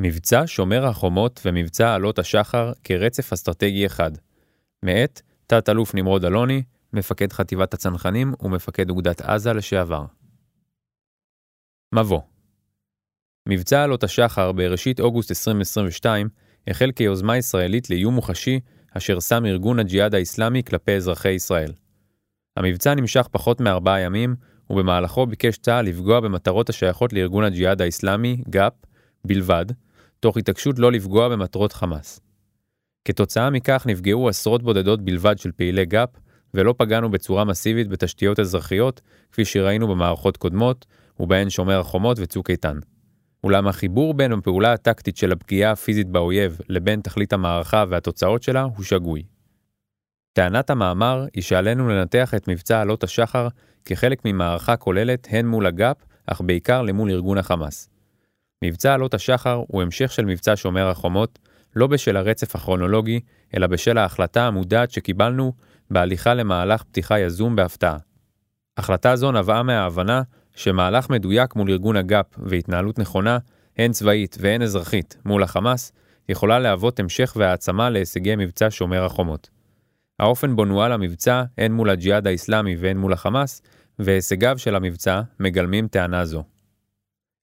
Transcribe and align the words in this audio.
מבצע 0.00 0.42
שומר 0.46 0.86
החומות 0.86 1.40
ומבצע 1.44 1.94
עלות 1.94 2.18
השחר 2.18 2.72
כרצף 2.84 3.32
אסטרטגי 3.32 3.86
אחד. 3.86 4.10
מאת 4.82 5.20
תת-אלוף 5.46 5.94
נמרוד 5.94 6.24
אלוני, 6.24 6.62
מפקד 6.92 7.32
חטיבת 7.32 7.74
הצנחנים 7.74 8.34
ומפקד 8.40 8.90
אוגדת 8.90 9.20
עזה 9.20 9.52
לשעבר. 9.52 10.04
מבוא 11.94 12.20
מבצע 13.48 13.82
עלות 13.82 14.04
השחר 14.04 14.52
בראשית 14.52 15.00
אוגוסט 15.00 15.30
2022 15.30 16.28
החל 16.66 16.90
כיוזמה 16.96 17.36
ישראלית 17.36 17.90
לאיום 17.90 18.14
מוחשי 18.14 18.60
אשר 18.96 19.20
שם 19.20 19.46
ארגון 19.46 19.78
הג'יהאד 19.78 20.14
האסלאמי 20.14 20.62
כלפי 20.64 20.92
אזרחי 20.92 21.28
ישראל. 21.30 21.72
המבצע 22.56 22.94
נמשך 22.94 23.28
פחות 23.30 23.60
מארבעה 23.60 24.00
ימים, 24.00 24.34
ובמהלכו 24.70 25.26
ביקש 25.26 25.58
צה"ל 25.58 25.84
לפגוע 25.84 26.20
במטרות 26.20 26.68
השייכות 26.68 27.12
לארגון 27.12 27.44
הג'יהאד 27.44 27.82
האסלאמי, 27.82 28.42
גא"פ, 28.50 28.72
בלבד, 29.24 29.66
תוך 30.20 30.36
התעקשות 30.36 30.78
לא 30.78 30.92
לפגוע 30.92 31.28
במטרות 31.28 31.72
חמאס. 31.72 32.20
כתוצאה 33.04 33.50
מכך 33.50 33.84
נפגעו 33.86 34.28
עשרות 34.28 34.62
בודדות 34.62 35.02
בלבד 35.02 35.38
של 35.38 35.52
פעילי 35.52 35.84
גא"פ, 35.84 36.08
ולא 36.54 36.74
פגענו 36.78 37.10
בצורה 37.10 37.44
מסיבית 37.44 37.88
בתשתיות 37.88 38.40
אזרחיות, 38.40 39.00
כפי 39.32 39.44
שראינו 39.44 39.88
במערכות 39.88 40.36
קודמות, 40.36 40.86
ובהן 41.20 41.50
שומר 41.50 41.80
החומות 41.80 42.16
וצוק 42.20 42.50
איתן. 42.50 42.78
אולם 43.44 43.66
החיבור 43.66 44.14
בין 44.14 44.32
הפעולה 44.32 44.72
הטקטית 44.72 45.16
של 45.16 45.32
הפגיעה 45.32 45.72
הפיזית 45.72 46.08
באויב 46.08 46.58
לבין 46.68 47.00
תכלית 47.00 47.32
המערכה 47.32 47.84
והתוצאות 47.88 48.42
שלה 48.42 48.62
הוא 48.62 48.84
שגוי. 48.84 49.22
טענת 50.32 50.70
המאמר 50.70 51.26
היא 51.34 51.42
שעלינו 51.42 51.88
לנתח 51.88 52.34
את 52.34 52.48
מבצע 52.48 52.80
עלות 52.80 53.04
השחר 53.04 53.48
כחלק 53.84 54.24
ממערכה 54.24 54.76
כוללת 54.76 55.28
הן 55.30 55.46
מול 55.46 55.66
הגא"פ, 55.66 55.96
אך 56.26 56.40
בעיקר 56.40 56.82
למול 56.82 57.10
ארגון 57.10 57.38
החמאס. 57.38 57.88
מבצע 58.64 58.94
עלות 58.94 59.14
השחר 59.14 59.62
הוא 59.68 59.82
המשך 59.82 60.12
של 60.12 60.24
מבצע 60.24 60.52
שומר 60.56 60.88
החומות, 60.88 61.38
לא 61.76 61.86
בשל 61.86 62.16
הרצף 62.16 62.56
הכרונולוגי, 62.56 63.20
אלא 63.56 63.66
בשל 63.66 63.98
ההחלטה 63.98 64.46
המודעת 64.46 64.90
שקיבלנו 64.90 65.52
בהליכה 65.90 66.34
למהלך 66.34 66.82
פתיחה 66.82 67.18
יזום 67.18 67.56
בהפתעה. 67.56 67.96
החלטה 68.76 69.16
זו 69.16 69.32
נבעה 69.32 69.62
מההבנה 69.62 70.22
שמהלך 70.54 71.10
מדויק 71.10 71.56
מול 71.56 71.70
ארגון 71.70 71.96
הגאפ 71.96 72.26
והתנהלות 72.38 72.98
נכונה, 72.98 73.38
הן 73.78 73.92
צבאית 73.92 74.36
והן 74.40 74.62
אזרחית, 74.62 75.16
מול 75.24 75.42
החמאס, 75.42 75.92
יכולה 76.28 76.58
להוות 76.58 77.00
המשך 77.00 77.32
והעצמה 77.36 77.90
להישגי 77.90 78.36
מבצע 78.36 78.66
שומר 78.70 79.04
החומות. 79.04 79.50
האופן 80.18 80.56
בו 80.56 80.64
נוהל 80.64 80.92
המבצע, 80.92 81.42
הן 81.58 81.72
מול 81.72 81.90
הג'יהאד 81.90 82.26
האסלאמי 82.26 82.76
והן 82.76 82.96
מול 82.96 83.12
החמאס, 83.12 83.62
והישגיו 83.98 84.58
של 84.58 84.74
המבצע 84.74 85.20
מגלמים 85.40 85.88
טענה 85.88 86.24
זו. 86.24 86.44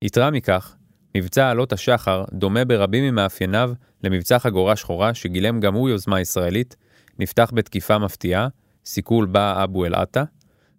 יתרה 0.01 0.31
מכך, 0.31 0.75
מבצע 1.15 1.49
עלות 1.49 1.73
השחר 1.73 2.23
דומה 2.31 2.65
ברבים 2.65 3.03
ממאפייניו 3.03 3.71
למבצע 4.03 4.39
חגורה 4.39 4.75
שחורה 4.75 5.13
שגילם 5.13 5.59
גם 5.59 5.73
הוא 5.73 5.89
יוזמה 5.89 6.21
ישראלית, 6.21 6.75
נפתח 7.19 7.51
בתקיפה 7.53 7.97
מפתיעה, 7.97 8.47
סיכול 8.85 9.25
בא 9.25 9.63
אבו 9.63 9.85
אל-עטה, 9.85 10.23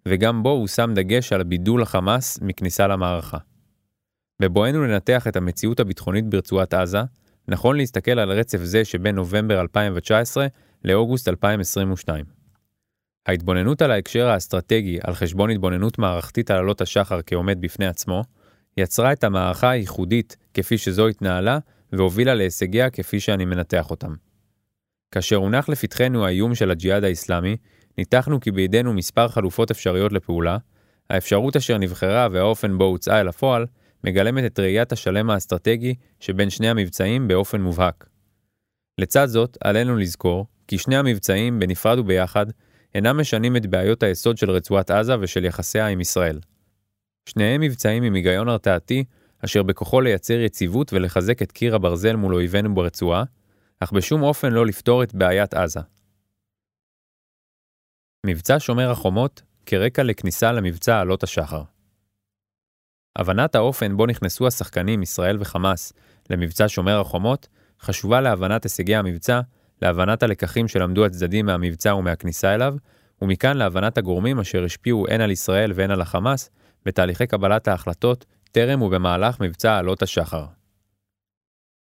וגם 0.07 0.43
בו 0.43 0.49
הוא 0.49 0.67
שם 0.67 0.91
דגש 0.95 1.33
על 1.33 1.43
בידול 1.43 1.81
החמאס 1.81 2.39
מכניסה 2.41 2.87
למערכה. 2.87 3.37
בבואנו 4.41 4.83
לנתח 4.83 5.27
את 5.27 5.35
המציאות 5.35 5.79
הביטחונית 5.79 6.29
ברצועת 6.29 6.73
עזה, 6.73 7.01
נכון 7.47 7.77
להסתכל 7.77 8.19
על 8.19 8.31
רצף 8.31 8.59
זה 8.63 8.85
שבין 8.85 9.15
נובמבר 9.15 9.61
2019 9.61 10.47
לאוגוסט 10.85 11.27
2022. 11.27 12.25
ההתבוננות 13.27 13.81
על 13.81 13.91
ההקשר 13.91 14.27
האסטרטגי 14.27 14.99
על 15.03 15.13
חשבון 15.13 15.49
התבוננות 15.49 15.99
מערכתית 15.99 16.51
על 16.51 16.57
עלות 16.57 16.81
השחר 16.81 17.19
כעומד 17.25 17.61
בפני 17.61 17.87
עצמו, 17.87 18.23
יצרה 18.77 19.13
את 19.13 19.23
המערכה 19.23 19.69
הייחודית 19.69 20.37
כפי 20.53 20.77
שזו 20.77 21.07
התנהלה 21.07 21.59
והובילה 21.91 22.35
להישגיה 22.35 22.89
כפי 22.89 23.19
שאני 23.19 23.45
מנתח 23.45 23.89
אותם. 23.89 24.13
כאשר 25.11 25.35
הונח 25.35 25.69
לפתחנו 25.69 26.25
האיום 26.25 26.55
של 26.55 26.71
הג'יהאד 26.71 27.03
האסלאמי, 27.03 27.57
ניתחנו 27.97 28.39
כי 28.39 28.51
בידינו 28.51 28.93
מספר 28.93 29.27
חלופות 29.27 29.71
אפשריות 29.71 30.11
לפעולה, 30.11 30.57
האפשרות 31.09 31.55
אשר 31.55 31.77
נבחרה 31.77 32.27
והאופן 32.31 32.77
בו 32.77 32.83
הוצאה 32.83 33.21
אל 33.21 33.27
הפועל, 33.27 33.65
מגלמת 34.03 34.45
את 34.45 34.59
ראיית 34.59 34.91
השלם 34.91 35.29
האסטרטגי 35.29 35.95
שבין 36.19 36.49
שני 36.49 36.69
המבצעים 36.69 37.27
באופן 37.27 37.61
מובהק. 37.61 38.07
לצד 38.97 39.25
זאת, 39.25 39.57
עלינו 39.63 39.97
לזכור 39.97 40.45
כי 40.67 40.77
שני 40.77 40.97
המבצעים, 40.97 41.59
בנפרד 41.59 41.99
וביחד, 41.99 42.45
אינם 42.95 43.19
משנים 43.19 43.55
את 43.55 43.65
בעיות 43.65 44.03
היסוד 44.03 44.37
של 44.37 44.51
רצועת 44.51 44.91
עזה 44.91 45.19
ושל 45.19 45.45
יחסיה 45.45 45.87
עם 45.87 46.01
ישראל. 46.01 46.39
שניהם 47.27 47.61
מבצעים 47.61 48.03
עם 48.03 48.13
היגיון 48.13 48.49
הרתעתי, 48.49 49.03
אשר 49.45 49.63
בכוחו 49.63 50.01
לייצר 50.01 50.33
יציבות 50.33 50.93
ולחזק 50.93 51.41
את 51.41 51.51
קיר 51.51 51.75
הברזל 51.75 52.15
מול 52.15 52.35
אויבינו 52.35 52.75
ברצועה, 52.75 53.23
אך 53.79 53.91
בשום 53.91 54.23
אופן 54.23 54.51
לא 54.51 54.65
לפתור 54.65 55.03
את 55.03 55.15
בעיית 55.15 55.53
עזה. 55.53 55.79
מבצע 58.25 58.55
שומר 58.59 58.91
החומות 58.91 59.41
כרקע 59.65 60.03
לכניסה 60.03 60.51
למבצע 60.51 60.99
עלות 60.99 61.23
השחר. 61.23 61.63
הבנת 63.15 63.55
האופן 63.55 63.97
בו 63.97 64.05
נכנסו 64.05 64.47
השחקנים 64.47 65.03
ישראל 65.03 65.37
וחמאס 65.39 65.93
למבצע 66.29 66.65
שומר 66.67 66.99
החומות 66.99 67.47
חשובה 67.81 68.21
להבנת 68.21 68.63
הישגי 68.63 68.95
המבצע, 68.95 69.41
להבנת 69.81 70.23
הלקחים 70.23 70.67
שלמדו 70.67 71.05
הצדדים 71.05 71.45
מהמבצע 71.45 71.95
ומהכניסה 71.95 72.55
אליו, 72.55 72.75
ומכאן 73.21 73.57
להבנת 73.57 73.97
הגורמים 73.97 74.39
אשר 74.39 74.63
השפיעו 74.63 75.05
הן 75.09 75.21
על 75.21 75.31
ישראל 75.31 75.71
והן 75.75 75.91
על 75.91 76.01
החמאס 76.01 76.49
בתהליכי 76.87 77.27
קבלת 77.27 77.67
ההחלטות 77.67 78.25
טרם 78.51 78.81
ובמהלך 78.81 79.39
מבצע 79.39 79.77
עלות 79.77 80.01
השחר. 80.01 80.45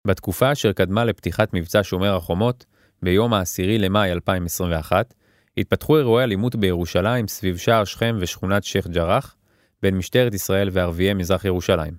בתקופה 0.07 0.53
אשר 0.53 0.73
קדמה 0.73 1.05
לפתיחת 1.05 1.55
מבצע 1.55 1.81
שומר 1.83 2.17
החומות, 2.17 2.65
ביום 3.03 3.35
ה-10 3.35 3.79
למאי 3.79 4.13
2021, 4.13 5.15
התפתחו 5.57 5.99
אירועי 5.99 6.25
אלימות 6.25 6.57
בירושלים 6.57 7.29
סביב 7.29 7.57
שער 7.57 7.85
שכם 7.85 8.17
ושכונת 8.21 8.65
שייח' 8.65 8.87
ג'ראח, 8.87 9.37
בין 9.83 9.97
משטרת 9.97 10.35
ישראל 10.35 10.69
וערביי 10.73 11.15
מזרח 11.15 11.45
ירושלים. 11.45 11.95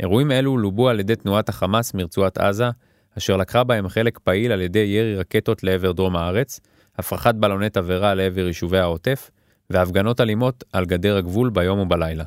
אירועים 0.00 0.30
אלו 0.32 0.58
לובו 0.58 0.88
על 0.88 1.00
ידי 1.00 1.16
תנועת 1.16 1.48
החמאס 1.48 1.94
מרצועת 1.94 2.38
עזה, 2.38 2.70
אשר 3.18 3.36
לקחה 3.36 3.64
בהם 3.64 3.88
חלק 3.88 4.18
פעיל 4.18 4.52
על 4.52 4.60
ידי 4.60 4.78
ירי 4.78 5.16
רקטות 5.16 5.62
לעבר 5.62 5.92
דרום 5.92 6.16
הארץ, 6.16 6.60
הפרחת 6.96 7.34
בלוני 7.34 7.70
תבערה 7.70 8.14
לעבר 8.14 8.46
יישובי 8.46 8.78
העוטף, 8.78 9.30
והפגנות 9.70 10.20
אלימות 10.20 10.64
על 10.72 10.84
גדר 10.84 11.16
הגבול 11.16 11.50
ביום 11.50 11.78
ובלילה. 11.78 12.24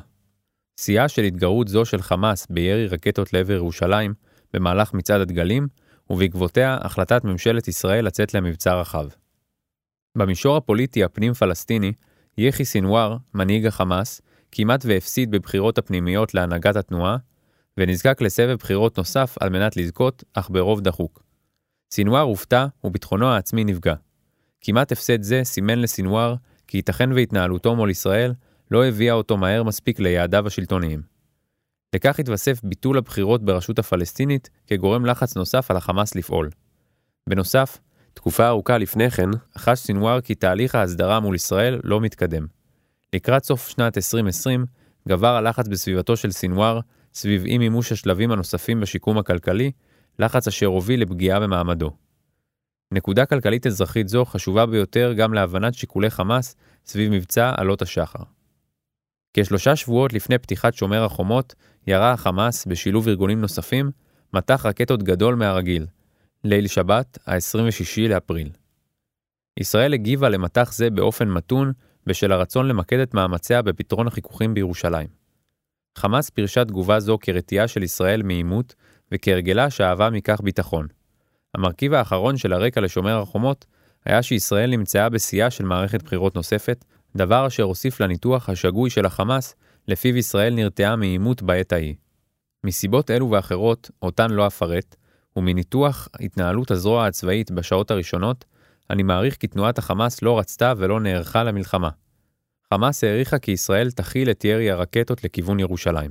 שיאה 0.80 1.08
של 1.08 1.22
התגרות 1.22 1.68
זו 1.68 1.84
של 1.84 2.02
חמאס 2.02 2.46
בירי 2.50 2.86
רקטות 2.86 3.32
לעבר 3.32 3.52
ירושלים 3.52 4.14
במהלך 4.52 4.94
מצעד 4.94 5.20
הדגלים, 5.20 5.68
ובעקבותיה 6.10 6.78
החלטת 6.80 7.24
ממשלת 7.24 7.68
ישראל 7.68 8.04
לצאת 8.04 8.34
למבצע 8.34 8.74
רחב. 8.74 9.06
במישור 10.18 10.56
הפוליטי 10.56 11.04
הפנים-פלסטיני, 11.04 11.92
יחי 12.38 12.64
סינואר, 12.64 13.16
מנהיג 13.34 13.66
החמאס, 13.66 14.20
כמעט 14.52 14.84
והפסיד 14.86 15.30
בבחירות 15.30 15.78
הפנימיות 15.78 16.34
להנהגת 16.34 16.76
התנועה, 16.76 17.16
ונזקק 17.78 18.20
לסבב 18.20 18.54
בחירות 18.54 18.98
נוסף 18.98 19.36
על 19.40 19.48
מנת 19.48 19.76
לזכות, 19.76 20.24
אך 20.32 20.50
ברוב 20.50 20.80
דחוק. 20.80 21.22
סינואר 21.92 22.20
הופתע 22.20 22.66
וביטחונו 22.84 23.26
העצמי 23.26 23.64
נפגע. 23.64 23.94
כמעט 24.60 24.92
הפסד 24.92 25.22
זה 25.22 25.40
סימן 25.44 25.78
לסינואר 25.78 26.34
כי 26.72 26.78
ייתכן 26.78 27.12
והתנהלותו 27.12 27.76
מול 27.76 27.90
ישראל 27.90 28.32
לא 28.70 28.86
הביאה 28.86 29.14
אותו 29.14 29.36
מהר 29.36 29.62
מספיק 29.62 30.00
ליעדיו 30.00 30.46
השלטוניים. 30.46 31.02
לכך 31.94 32.18
התווסף 32.18 32.60
ביטול 32.64 32.98
הבחירות 32.98 33.42
ברשות 33.44 33.78
הפלסטינית 33.78 34.50
כגורם 34.66 35.06
לחץ 35.06 35.36
נוסף 35.36 35.70
על 35.70 35.76
החמאס 35.76 36.14
לפעול. 36.14 36.50
בנוסף, 37.28 37.78
תקופה 38.14 38.48
ארוכה 38.48 38.78
לפני 38.78 39.10
כן, 39.10 39.28
חש 39.58 39.78
סינואר 39.78 40.20
כי 40.20 40.34
תהליך 40.34 40.74
ההסדרה 40.74 41.20
מול 41.20 41.34
ישראל 41.34 41.80
לא 41.84 42.00
מתקדם. 42.00 42.46
לקראת 43.12 43.44
סוף 43.44 43.68
שנת 43.68 43.96
2020, 43.96 44.64
גבר 45.08 45.36
הלחץ 45.36 45.68
בסביבתו 45.68 46.16
של 46.16 46.30
סינואר 46.30 46.80
סביב 47.14 47.44
אי 47.44 47.58
מימוש 47.58 47.92
השלבים 47.92 48.30
הנוספים 48.30 48.80
בשיקום 48.80 49.18
הכלכלי, 49.18 49.72
לחץ 50.18 50.48
אשר 50.48 50.66
הוביל 50.66 51.02
לפגיעה 51.02 51.40
במעמדו. 51.40 51.90
נקודה 52.92 53.26
כלכלית 53.26 53.66
אזרחית 53.66 54.08
זו 54.08 54.24
חשובה 54.24 54.66
ביותר 54.66 55.12
גם 55.12 55.34
להבנת 55.34 55.74
שיקולי 55.74 56.10
חמאס 56.10 56.56
סביב 56.86 57.12
מבצע 57.12 57.52
עלות 57.56 57.82
השחר. 57.82 58.22
כשלושה 59.34 59.76
שבועות 59.76 60.12
לפני 60.12 60.38
פתיחת 60.38 60.74
שומר 60.74 61.04
החומות, 61.04 61.54
ירה 61.86 62.12
החמאס, 62.12 62.66
בשילוב 62.66 63.08
ארגונים 63.08 63.40
נוספים, 63.40 63.90
מטח 64.34 64.66
רקטות 64.66 65.02
גדול 65.02 65.34
מהרגיל, 65.34 65.86
ליל 66.44 66.66
שבת, 66.66 67.18
ה-26 67.26 68.08
לאפריל. 68.08 68.50
ישראל 69.60 69.94
הגיבה 69.94 70.28
למטח 70.28 70.72
זה 70.72 70.90
באופן 70.90 71.28
מתון, 71.28 71.72
בשל 72.06 72.32
הרצון 72.32 72.68
למקד 72.68 72.98
את 72.98 73.14
מאמציה 73.14 73.62
בפתרון 73.62 74.06
החיכוכים 74.06 74.54
בירושלים. 74.54 75.08
חמאס 75.98 76.30
פירשה 76.30 76.64
תגובה 76.64 77.00
זו 77.00 77.18
כרתיעה 77.20 77.68
של 77.68 77.82
ישראל 77.82 78.22
מעימות, 78.22 78.74
וכהרגלה 79.12 79.70
שאהבה 79.70 80.10
מכך 80.10 80.40
ביטחון. 80.40 80.86
המרכיב 81.54 81.94
האחרון 81.94 82.36
של 82.36 82.52
הרקע 82.52 82.80
לשומר 82.80 83.20
החומות 83.20 83.66
היה 84.04 84.22
שישראל 84.22 84.70
נמצאה 84.70 85.08
בשיאה 85.08 85.50
של 85.50 85.64
מערכת 85.64 86.02
בחירות 86.02 86.34
נוספת, 86.34 86.84
דבר 87.16 87.46
אשר 87.46 87.62
הוסיף 87.62 88.00
לניתוח 88.00 88.48
השגוי 88.48 88.90
של 88.90 89.06
החמאס, 89.06 89.54
לפיו 89.88 90.16
ישראל 90.16 90.54
נרתעה 90.54 90.96
מעימות 90.96 91.42
בעת 91.42 91.72
ההיא. 91.72 91.94
מסיבות 92.64 93.10
אלו 93.10 93.30
ואחרות, 93.30 93.90
אותן 94.02 94.30
לא 94.30 94.46
אפרט, 94.46 94.96
ומניתוח 95.36 96.08
התנהלות 96.20 96.70
הזרוע 96.70 97.06
הצבאית 97.06 97.50
בשעות 97.50 97.90
הראשונות, 97.90 98.44
אני 98.90 99.02
מעריך 99.02 99.36
כי 99.36 99.46
תנועת 99.46 99.78
החמאס 99.78 100.22
לא 100.22 100.38
רצתה 100.38 100.72
ולא 100.76 101.00
נערכה 101.00 101.44
למלחמה. 101.44 101.88
חמאס 102.74 103.04
העריכה 103.04 103.38
כי 103.38 103.50
ישראל 103.50 103.90
תכיל 103.90 104.30
את 104.30 104.44
ירי 104.44 104.70
הרקטות 104.70 105.24
לכיוון 105.24 105.60
ירושלים. 105.60 106.10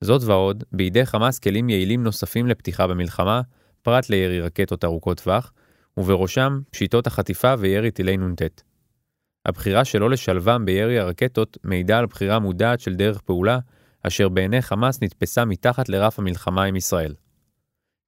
זאת 0.00 0.22
ועוד, 0.24 0.64
בידי 0.72 1.06
חמאס 1.06 1.38
כלים 1.38 1.68
יעילים 1.68 2.04
נוספים 2.04 2.46
לפתיחה 2.46 2.86
במלחמה, 2.86 3.40
פרט 3.82 4.08
לירי 4.08 4.40
רקטות 4.40 4.84
ארוכות 4.84 5.20
טווח, 5.20 5.52
ובראשם 5.96 6.60
פשיטות 6.70 7.06
החטיפה 7.06 7.54
וירי 7.58 7.90
טילי 7.90 8.16
נ"ט. 8.16 8.42
הבחירה 9.46 9.84
שלא 9.84 10.10
לשלבם 10.10 10.64
בירי 10.64 10.98
הרקטות 10.98 11.58
מעידה 11.64 11.98
על 11.98 12.06
בחירה 12.06 12.38
מודעת 12.38 12.80
של 12.80 12.94
דרך 12.94 13.20
פעולה, 13.20 13.58
אשר 14.02 14.28
בעיני 14.28 14.62
חמאס 14.62 15.02
נתפסה 15.02 15.44
מתחת 15.44 15.88
לרף 15.88 16.18
המלחמה 16.18 16.64
עם 16.64 16.76
ישראל. 16.76 17.14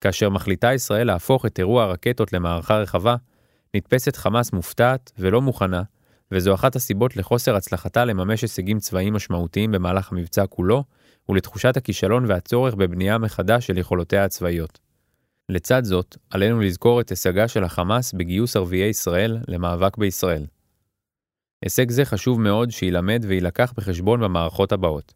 כאשר 0.01 0.29
מחליטה 0.29 0.73
ישראל 0.73 1.07
להפוך 1.07 1.45
את 1.45 1.59
אירוע 1.59 1.83
הרקטות 1.83 2.33
למערכה 2.33 2.77
רחבה, 2.77 3.15
נתפסת 3.75 4.15
חמאס 4.15 4.53
מופתעת 4.53 5.11
ולא 5.17 5.41
מוכנה, 5.41 5.81
וזו 6.31 6.53
אחת 6.53 6.75
הסיבות 6.75 7.17
לחוסר 7.17 7.55
הצלחתה 7.55 8.05
לממש 8.05 8.41
הישגים 8.41 8.79
צבאיים 8.79 9.13
משמעותיים 9.13 9.71
במהלך 9.71 10.11
המבצע 10.11 10.47
כולו, 10.47 10.83
ולתחושת 11.29 11.77
הכישלון 11.77 12.25
והצורך 12.27 12.75
בבנייה 12.75 13.17
מחדש 13.17 13.67
של 13.67 13.77
יכולותיה 13.77 14.23
הצבאיות. 14.23 14.82
לצד 15.49 15.83
זאת, 15.83 16.17
עלינו 16.29 16.59
לזכור 16.59 17.01
את 17.01 17.09
הישגה 17.09 17.47
של 17.47 17.63
החמאס 17.63 18.13
בגיוס 18.13 18.55
ערביי 18.55 18.89
ישראל 18.89 19.37
למאבק 19.47 19.97
בישראל. 19.97 20.45
הישג 21.63 21.91
זה 21.91 22.05
חשוב 22.05 22.41
מאוד 22.41 22.71
שיילמד 22.71 23.25
ויילקח 23.27 23.73
בחשבון 23.77 24.19
במערכות 24.19 24.71
הבאות. 24.71 25.13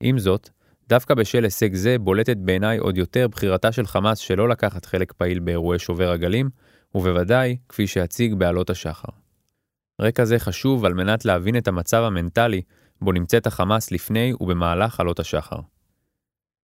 עם 0.00 0.18
זאת, 0.18 0.48
דווקא 0.88 1.14
בשל 1.14 1.44
הישג 1.44 1.74
זה 1.74 1.98
בולטת 1.98 2.36
בעיניי 2.36 2.78
עוד 2.78 2.98
יותר 2.98 3.28
בחירתה 3.28 3.72
של 3.72 3.86
חמאס 3.86 4.18
שלא 4.18 4.48
לקחת 4.48 4.84
חלק 4.84 5.12
פעיל 5.12 5.38
באירועי 5.38 5.78
שובר 5.78 6.10
הגלים, 6.10 6.50
ובוודאי 6.94 7.56
כפי 7.68 7.86
שאציג 7.86 8.34
בעלות 8.34 8.70
השחר. 8.70 9.08
רקע 10.00 10.24
זה 10.24 10.38
חשוב 10.38 10.84
על 10.84 10.94
מנת 10.94 11.24
להבין 11.24 11.56
את 11.56 11.68
המצב 11.68 12.02
המנטלי 12.02 12.62
בו 13.00 13.12
נמצאת 13.12 13.46
החמאס 13.46 13.90
לפני 13.90 14.32
ובמהלך 14.40 15.00
עלות 15.00 15.20
השחר. 15.20 15.58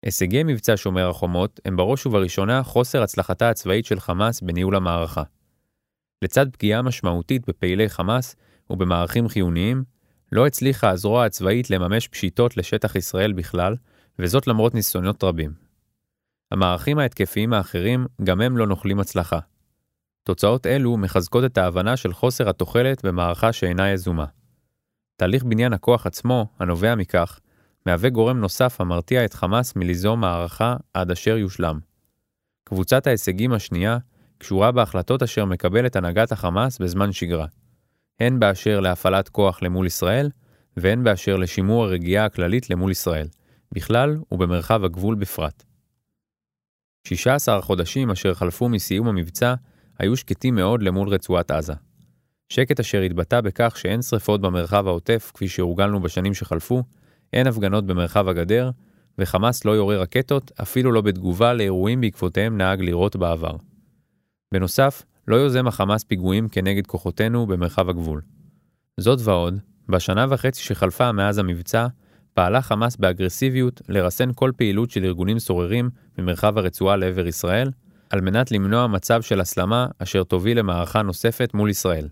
הישגי 0.03 0.43
מבצע 0.43 0.73
שומר 0.75 1.09
החומות 1.09 1.59
הם 1.65 1.77
בראש 1.77 2.05
ובראשונה 2.05 2.63
חוסר 2.63 3.03
הצלחתה 3.03 3.49
הצבאית 3.49 3.85
של 3.85 3.99
חמאס 3.99 4.41
בניהול 4.41 4.75
המערכה. 4.75 5.23
לצד 6.21 6.45
פגיעה 6.51 6.81
משמעותית 6.81 7.49
בפעילי 7.49 7.89
חמאס 7.89 8.35
ובמערכים 8.69 9.27
חיוניים, 9.27 9.83
לא 10.31 10.47
הצליחה 10.47 10.89
הזרוע 10.89 11.25
הצבאית 11.25 11.69
לממש 11.69 12.07
פשיטות 12.07 12.57
לשטח 12.57 12.95
ישראל 12.95 13.33
בכלל, 13.33 13.75
וזאת 14.19 14.47
למרות 14.47 14.73
ניסיונות 14.73 15.23
רבים. 15.23 15.53
המערכים 16.51 16.99
ההתקפיים 16.99 17.53
האחרים 17.53 18.05
גם 18.23 18.41
הם 18.41 18.57
לא 18.57 18.67
נוכלים 18.67 18.99
הצלחה. 18.99 19.39
תוצאות 20.23 20.67
אלו 20.67 20.97
מחזקות 20.97 21.43
את 21.45 21.57
ההבנה 21.57 21.97
של 21.97 22.13
חוסר 22.13 22.49
התוחלת 22.49 23.05
במערכה 23.05 23.53
שאינה 23.53 23.89
יזומה. 23.89 24.25
תהליך 25.15 25.43
בניין 25.43 25.73
הכוח 25.73 26.05
עצמו, 26.05 26.45
הנובע 26.59 26.95
מכך, 26.95 27.39
מהווה 27.87 28.09
גורם 28.09 28.37
נוסף 28.37 28.81
המרתיע 28.81 29.25
את 29.25 29.33
חמאס 29.33 29.75
מליזום 29.75 30.21
מערכה 30.21 30.75
עד 30.93 31.11
אשר 31.11 31.37
יושלם. 31.37 31.79
קבוצת 32.63 33.07
ההישגים 33.07 33.53
השנייה 33.53 33.97
קשורה 34.37 34.71
בהחלטות 34.71 35.23
אשר 35.23 35.45
מקבלת 35.45 35.95
הנהגת 35.95 36.31
החמאס 36.31 36.79
בזמן 36.79 37.11
שגרה, 37.11 37.45
הן 38.19 38.39
באשר 38.39 38.79
להפעלת 38.79 39.29
כוח 39.29 39.61
למול 39.61 39.85
ישראל, 39.85 40.29
והן 40.77 41.03
באשר 41.03 41.37
לשימור 41.37 41.83
הרגיעה 41.83 42.25
הכללית 42.25 42.69
למול 42.69 42.91
ישראל, 42.91 43.27
בכלל 43.71 44.17
ובמרחב 44.31 44.83
הגבול 44.83 45.15
בפרט. 45.15 45.63
16 47.07 47.57
החודשים 47.57 48.11
אשר 48.11 48.33
חלפו 48.33 48.69
מסיום 48.69 49.07
המבצע 49.07 49.53
היו 49.99 50.17
שקטים 50.17 50.55
מאוד 50.55 50.83
למול 50.83 51.09
רצועת 51.09 51.51
עזה. 51.51 51.73
שקט 52.49 52.79
אשר 52.79 53.01
התבטא 53.01 53.41
בכך 53.41 53.77
שאין 53.77 54.01
שרפות 54.01 54.41
במרחב 54.41 54.87
העוטף 54.87 55.31
כפי 55.33 55.47
שהורגלנו 55.47 56.01
בשנים 56.01 56.33
שחלפו, 56.33 56.83
אין 57.33 57.47
הפגנות 57.47 57.85
במרחב 57.85 58.27
הגדר, 58.27 58.71
וחמאס 59.17 59.65
לא 59.65 59.71
יורה 59.71 59.97
רקטות, 59.97 60.51
אפילו 60.61 60.91
לא 60.91 61.01
בתגובה 61.01 61.53
לאירועים 61.53 62.01
בעקבותיהם 62.01 62.57
נהג 62.57 62.81
לירות 62.81 63.15
בעבר. 63.15 63.55
בנוסף, 64.51 65.03
לא 65.27 65.35
יוזם 65.35 65.67
החמאס 65.67 66.03
פיגועים 66.03 66.49
כנגד 66.49 66.87
כוחותינו 66.87 67.47
במרחב 67.47 67.89
הגבול. 67.89 68.21
זאת 68.99 69.19
ועוד, 69.23 69.59
בשנה 69.89 70.25
וחצי 70.29 70.63
שחלפה 70.63 71.11
מאז 71.11 71.37
המבצע, 71.37 71.87
פעלה 72.33 72.61
חמאס 72.61 72.95
באגרסיביות 72.95 73.81
לרסן 73.89 74.29
כל 74.35 74.51
פעילות 74.57 74.91
של 74.91 75.05
ארגונים 75.05 75.39
סוררים 75.39 75.89
ממרחב 76.17 76.57
הרצועה 76.57 76.95
לעבר 76.95 77.27
ישראל, 77.27 77.71
על 78.09 78.21
מנת 78.21 78.51
למנוע 78.51 78.87
מצב 78.87 79.21
של 79.21 79.41
הסלמה 79.41 79.87
אשר 79.99 80.23
תוביל 80.23 80.59
למערכה 80.59 81.01
נוספת 81.01 81.53
מול 81.53 81.69
ישראל. 81.69 82.07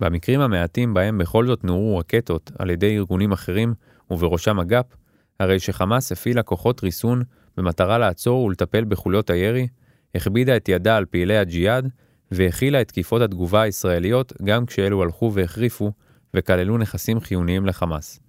במקרים 0.00 0.40
המעטים 0.40 0.94
בהם 0.94 1.18
בכל 1.18 1.46
זאת 1.46 1.64
נורו 1.64 1.98
רקטות 1.98 2.50
על 2.58 2.70
ידי 2.70 2.96
ארגונים 2.96 3.32
אחרים, 3.32 3.74
ובראשם 4.10 4.60
אג"פ, 4.60 4.96
הרי 5.40 5.60
שחמאס 5.60 6.12
הפעילה 6.12 6.42
כוחות 6.42 6.82
ריסון 6.82 7.22
במטרה 7.56 7.98
לעצור 7.98 8.44
ולטפל 8.44 8.84
בחוליות 8.84 9.30
הירי, 9.30 9.68
הכבידה 10.14 10.56
את 10.56 10.68
ידה 10.68 10.96
על 10.96 11.04
פעילי 11.04 11.38
הג'יהאד, 11.38 11.88
והכילה 12.30 12.80
את 12.80 12.88
תקיפות 12.88 13.22
התגובה 13.22 13.62
הישראליות 13.62 14.32
גם 14.44 14.66
כשאלו 14.66 15.02
הלכו 15.02 15.32
והחריפו, 15.34 15.92
וכללו 16.34 16.78
נכסים 16.78 17.20
חיוניים 17.20 17.66
לחמאס. 17.66 18.20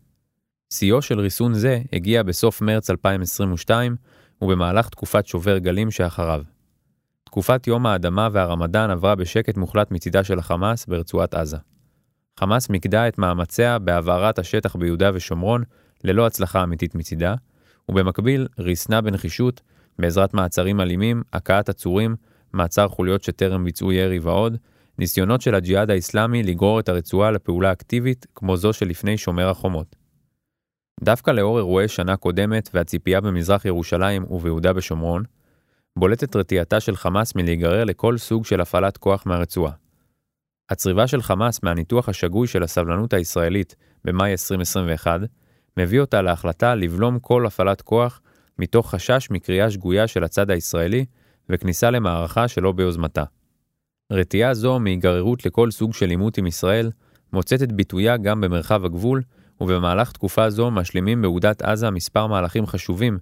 שיאו 0.73 1.01
של 1.01 1.19
ריסון 1.19 1.53
זה 1.53 1.81
הגיע 1.93 2.23
בסוף 2.23 2.61
מרץ 2.61 2.89
2022, 2.89 3.95
ובמהלך 4.41 4.89
תקופת 4.89 5.27
שובר 5.27 5.57
גלים 5.57 5.91
שאחריו. 5.91 6.43
תקופת 7.23 7.67
יום 7.67 7.85
האדמה 7.85 8.29
והרמדאן 8.31 8.89
עברה 8.89 9.15
בשקט 9.15 9.57
מוחלט 9.57 9.91
מצידה 9.91 10.23
של 10.23 10.39
החמאס 10.39 10.85
ברצועת 10.85 11.33
עזה. 11.33 11.57
חמאס 12.39 12.69
מיקדה 12.69 13.07
את 13.07 13.17
מאמציה 13.17 13.79
בהעברת 13.79 14.39
השטח 14.39 14.75
ביהודה 14.75 15.11
ושומרון 15.13 15.63
ללא 16.03 16.25
הצלחה 16.25 16.63
אמיתית 16.63 16.95
מצידה, 16.95 17.35
ובמקביל 17.89 18.47
ריסנה 18.59 19.01
בנחישות, 19.01 19.61
בעזרת 19.99 20.33
מעצרים 20.33 20.81
אלימים, 20.81 21.23
הכאת 21.33 21.69
עצורים, 21.69 22.15
מעצר 22.53 22.87
חוליות 22.87 23.23
שטרם 23.23 23.63
ביצעו 23.63 23.91
ירי 23.91 24.19
ועוד, 24.19 24.57
ניסיונות 24.99 25.41
של 25.41 25.55
הג'יהאד 25.55 25.89
האסלאמי 25.89 26.43
לגרור 26.43 26.79
את 26.79 26.89
הרצועה 26.89 27.31
לפעולה 27.31 27.71
אקטיבית 27.71 28.25
כמו 28.35 28.57
זו 28.57 28.73
שלפני 28.73 29.17
שומר 29.17 29.49
החומות. 29.49 29.95
דווקא 31.03 31.31
לאור 31.31 31.57
אירועי 31.57 31.87
שנה 31.87 32.17
קודמת 32.17 32.69
והציפייה 32.73 33.21
במזרח 33.21 33.65
ירושלים 33.65 34.25
וביהודה 34.31 34.71
ושומרון, 34.75 35.23
בולטת 35.99 36.35
רתיעתה 36.35 36.79
של 36.79 36.95
חמאס 36.95 37.35
מלהיגרר 37.35 37.83
לכל 37.83 38.17
סוג 38.17 38.45
של 38.45 38.61
הפעלת 38.61 38.97
כוח 38.97 39.25
מהרצועה. 39.25 39.82
הצריבה 40.69 41.07
של 41.07 41.21
חמאס 41.21 41.63
מהניתוח 41.63 42.09
השגוי 42.09 42.47
של 42.47 42.63
הסבלנות 42.63 43.13
הישראלית 43.13 43.75
במאי 44.05 44.31
2021, 44.31 45.19
מביא 45.77 46.01
אותה 46.01 46.21
להחלטה 46.21 46.75
לבלום 46.75 47.19
כל 47.19 47.45
הפעלת 47.45 47.81
כוח 47.81 48.21
מתוך 48.59 48.91
חשש 48.91 49.27
מקריאה 49.31 49.71
שגויה 49.71 50.07
של 50.07 50.23
הצד 50.23 50.51
הישראלי 50.51 51.05
וכניסה 51.49 51.89
למערכה 51.91 52.47
שלא 52.47 52.71
ביוזמתה. 52.71 53.23
רתיעה 54.11 54.53
זו 54.53 54.79
מהיגררות 54.79 55.45
לכל 55.45 55.71
סוג 55.71 55.93
של 55.93 56.09
עימות 56.09 56.37
עם 56.37 56.47
ישראל 56.47 56.91
מוצאת 57.33 57.63
את 57.63 57.71
ביטויה 57.71 58.17
גם 58.17 58.41
במרחב 58.41 58.85
הגבול, 58.85 59.21
ובמהלך 59.61 60.11
תקופה 60.11 60.49
זו 60.49 60.71
משלימים 60.71 61.21
באוגדת 61.21 61.61
עזה 61.61 61.89
מספר 61.89 62.27
מהלכים 62.27 62.65
חשובים 62.65 63.17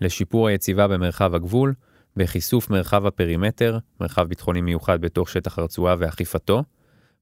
לשיפור 0.00 0.48
היציבה 0.48 0.88
במרחב 0.88 1.34
הגבול, 1.34 1.74
בחישוף 2.16 2.70
מרחב 2.70 3.06
הפרימטר, 3.06 3.78
מרחב 4.00 4.28
ביטחוני 4.28 4.60
מיוחד 4.60 5.00
בתוך 5.00 5.28
שטח 5.28 5.58
הרצועה 5.58 5.96
ואכיפתו, 5.98 6.62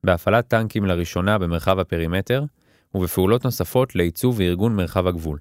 בהפעלת 0.05 0.49
טנקים 0.49 0.85
לראשונה 0.85 1.39
במרחב 1.39 1.79
הפרימטר, 1.79 2.45
ובפעולות 2.95 3.45
נוספות 3.45 3.97
לעיצוב 3.97 4.37
וארגון 4.39 4.77
מרחב 4.77 5.07
הגבול. 5.07 5.39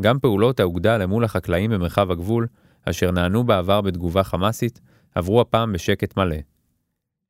גם 0.00 0.18
פעולות 0.18 0.60
האוגדה 0.60 0.98
למול 0.98 1.24
החקלאים 1.24 1.70
במרחב 1.70 2.10
הגבול, 2.10 2.46
אשר 2.84 3.10
נענו 3.10 3.44
בעבר 3.44 3.80
בתגובה 3.80 4.22
חמאסית, 4.24 4.80
עברו 5.14 5.40
הפעם 5.40 5.72
בשקט 5.72 6.16
מלא. 6.16 6.36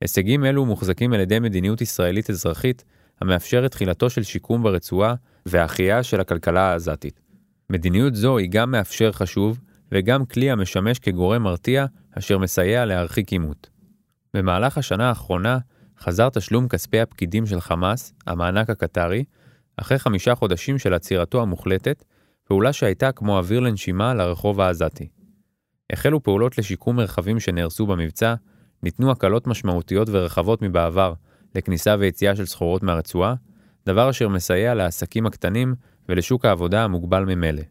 הישגים 0.01 0.45
אלו 0.45 0.67
מוחזקים 0.67 1.13
על 1.13 1.21
ידי 1.21 1.39
מדיניות 1.39 1.81
ישראלית 1.81 2.31
אזרחית, 2.31 2.85
המאפשרת 3.21 3.71
תחילתו 3.71 4.11
של 4.11 4.23
שיקום 4.23 4.63
ברצועה 4.63 5.15
והחייאה 5.47 6.03
של 6.03 6.21
הכלכלה 6.21 6.61
העזתית. 6.61 7.21
מדיניות 7.71 8.15
זו 8.15 8.39
היא 8.39 8.49
גם 8.51 8.71
מאפשר 8.71 9.13
חשוב, 9.13 9.61
וגם 9.93 10.25
כלי 10.27 10.51
המשמש 10.51 10.99
כגורם 10.99 11.43
מרתיע, 11.43 11.87
אשר 12.19 12.39
מסייע 12.39 12.85
להרחיק 12.85 13.33
עימות. 13.33 13.71
במהלך 14.35 14.79
השנה 14.79 15.09
האחרונה 15.09 15.59
חזר 16.03 16.29
תשלום 16.29 16.69
כספי 16.69 17.01
הפקידים 17.01 17.47
של 17.47 17.61
חמאס, 17.61 18.13
המענק 18.27 18.71
הקטרי, 18.71 19.25
אחרי 19.77 19.99
חמישה 19.99 20.35
חודשים 20.35 20.79
של 20.79 20.95
עצירתו 20.95 21.43
המוחלטת, 21.43 22.05
פעולה 22.45 22.73
שהייתה 22.73 23.13
כמו 23.13 23.39
אוויר 23.39 23.61
לנשימה 23.61 24.15
לרחוב 24.15 24.61
העזתי. 24.61 25.09
החלו 25.93 26.23
פעולות 26.23 26.59
לשיקום 26.59 26.97
מרחבים 26.97 27.41
שנהרסו 27.41 27.87
במבצע, 27.87 28.35
ניתנו 28.83 29.11
הקלות 29.11 29.47
משמעותיות 29.47 30.09
ורחבות 30.11 30.63
מבעבר 30.63 31.13
לכניסה 31.55 31.97
ויציאה 31.99 32.37
של 32.37 32.47
סחורות 32.47 32.83
מהרצועה, 32.83 33.35
דבר 33.87 34.11
אשר 34.11 34.29
מסייע 34.29 34.75
לעסקים 34.75 35.27
הקטנים 35.27 35.75
ולשוק 36.09 36.45
העבודה 36.45 36.85
המוגבל 36.85 37.25
ממילא. 37.25 37.63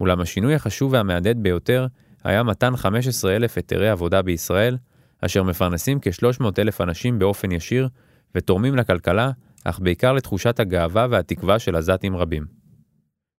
אולם 0.00 0.20
השינוי 0.20 0.54
החשוב 0.54 0.92
והמהדהד 0.92 1.42
ביותר 1.42 1.86
היה 2.24 2.42
מתן 2.42 2.76
15,000 2.76 3.56
היתרי 3.56 3.88
עבודה 3.88 4.22
בישראל, 4.22 4.76
אשר 5.24 5.42
מפרנסים 5.42 5.98
כ-300,000 6.02 6.82
אנשים 6.82 7.18
באופן 7.18 7.52
ישיר, 7.52 7.88
ותורמים 8.34 8.76
לכלכלה, 8.76 9.30
אך 9.64 9.80
בעיקר 9.80 10.12
לתחושת 10.12 10.60
הגאווה 10.60 11.06
והתקווה 11.10 11.58
של 11.58 11.76
עזתים 11.76 12.16
רבים. 12.16 12.46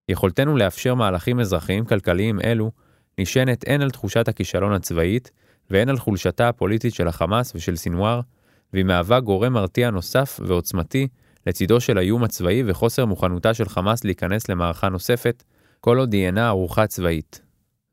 יכולתנו 0.09 0.57
לאפשר 0.57 0.95
מהלכים 0.95 1.41
אזרחיים 1.41 1.85
כלכליים 1.85 2.41
אלו 2.41 2.71
נשענת 3.19 3.65
הן 3.69 3.81
על 3.81 3.91
תחושת 3.91 4.29
הכישלון 4.29 4.73
הצבאית, 4.73 5.31
והן 5.71 5.89
על 5.89 5.99
חולשתה 5.99 6.49
הפוליטית 6.49 6.95
של 6.95 7.09
החמאס 7.09 7.53
ושל 7.55 7.77
סינואר, 7.77 8.21
והיא 8.73 8.85
מהווה 8.85 9.21
גורם 9.21 9.53
מרתיע 9.53 9.91
נוסף 9.91 10.41
ועוצמתי 10.47 11.09
לצידו 11.47 11.81
של 11.81 11.99
האיום 11.99 12.25
הצבאי 12.25 12.63
וחוסר 12.67 13.05
מוכנותה 13.07 13.55
של 13.55 13.69
חמאס 13.69 14.05
להיכנס 14.05 14.49
למערכה 14.49 14.89
נוספת, 14.89 15.43
כל 15.81 15.99
עוד 15.99 16.13
היא 16.13 16.27
אינה 16.27 16.49
ערוכה 16.49 16.87
צבאית. 16.87 17.43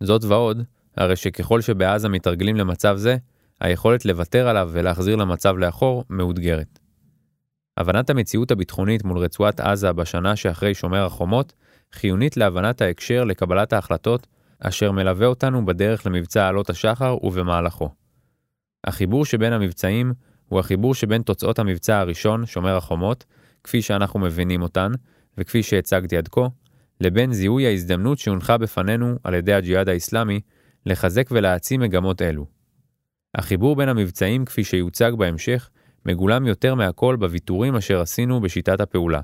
זאת 0.04 0.24
ועוד, 0.24 0.64
הרי 0.98 1.16
שככל 1.16 1.62
שבעזה 1.62 2.10
מתרגלים 2.10 2.56
למצב 2.56 2.96
זה, 2.98 3.18
היכולת 3.60 4.06
לוותר 4.06 4.48
עליו 4.48 4.70
ולהחזיר 4.72 5.16
למצב 5.16 5.58
לאחור 5.58 6.04
מאותגרת. 6.10 6.80
הבנת 7.78 8.10
המציאות 8.10 8.52
הביטחונית 8.52 9.04
מול 9.04 9.18
רצועת 9.18 9.60
עזה 9.60 9.94
בשנה 9.94 10.36
שאחרי 10.36 10.74
שומר 10.74 11.06
החומות, 11.06 11.54
חיונית 11.94 12.38
להבנת 12.38 12.82
ההקשר 12.82 13.24
לקבלת 13.24 13.74
ההחלטות 13.74 14.28
אשר 14.60 14.92
מלווה 14.92 15.28
אותנו 15.28 15.66
בדרך 15.66 16.08
למבצע 16.08 16.48
עלות 16.48 16.70
השחר 16.70 17.18
ובמהלכו. 17.24 17.90
החיבור 18.84 19.26
שבין 19.26 19.54
המבצעים 19.54 20.14
הוא 20.50 20.60
החיבור 20.60 20.96
שבין 20.96 21.22
תוצאות 21.22 21.60
המבצע 21.60 22.00
הראשון, 22.00 22.46
שומר 22.46 22.76
החומות, 22.76 23.26
כפי 23.64 23.82
שאנחנו 23.82 24.20
מבינים 24.20 24.62
אותן, 24.62 24.92
וכפי 25.38 25.64
שהצגתי 25.64 26.18
עד 26.18 26.28
כה, 26.28 26.48
לבין 27.02 27.34
זיהוי 27.34 27.68
ההזדמנות 27.68 28.18
שהונחה 28.18 28.58
בפנינו 28.58 29.16
על 29.24 29.34
ידי 29.34 29.54
הג'יהאד 29.54 29.90
האסלאמי 29.90 30.40
לחזק 30.86 31.28
ולהעצים 31.32 31.80
מגמות 31.80 32.22
אלו. 32.22 32.59
החיבור 33.36 33.76
בין 33.76 33.90
המבצעים 33.90 34.46
כפי 34.46 34.64
שיוצג 34.64 35.12
בהמשך, 35.18 35.70
מגולם 36.06 36.48
יותר 36.48 36.76
מהכל 36.76 37.16
בוויתורים 37.16 37.76
אשר 37.76 38.02
עשינו 38.02 38.42
בשיטת 38.42 38.80
הפעולה. 38.80 39.22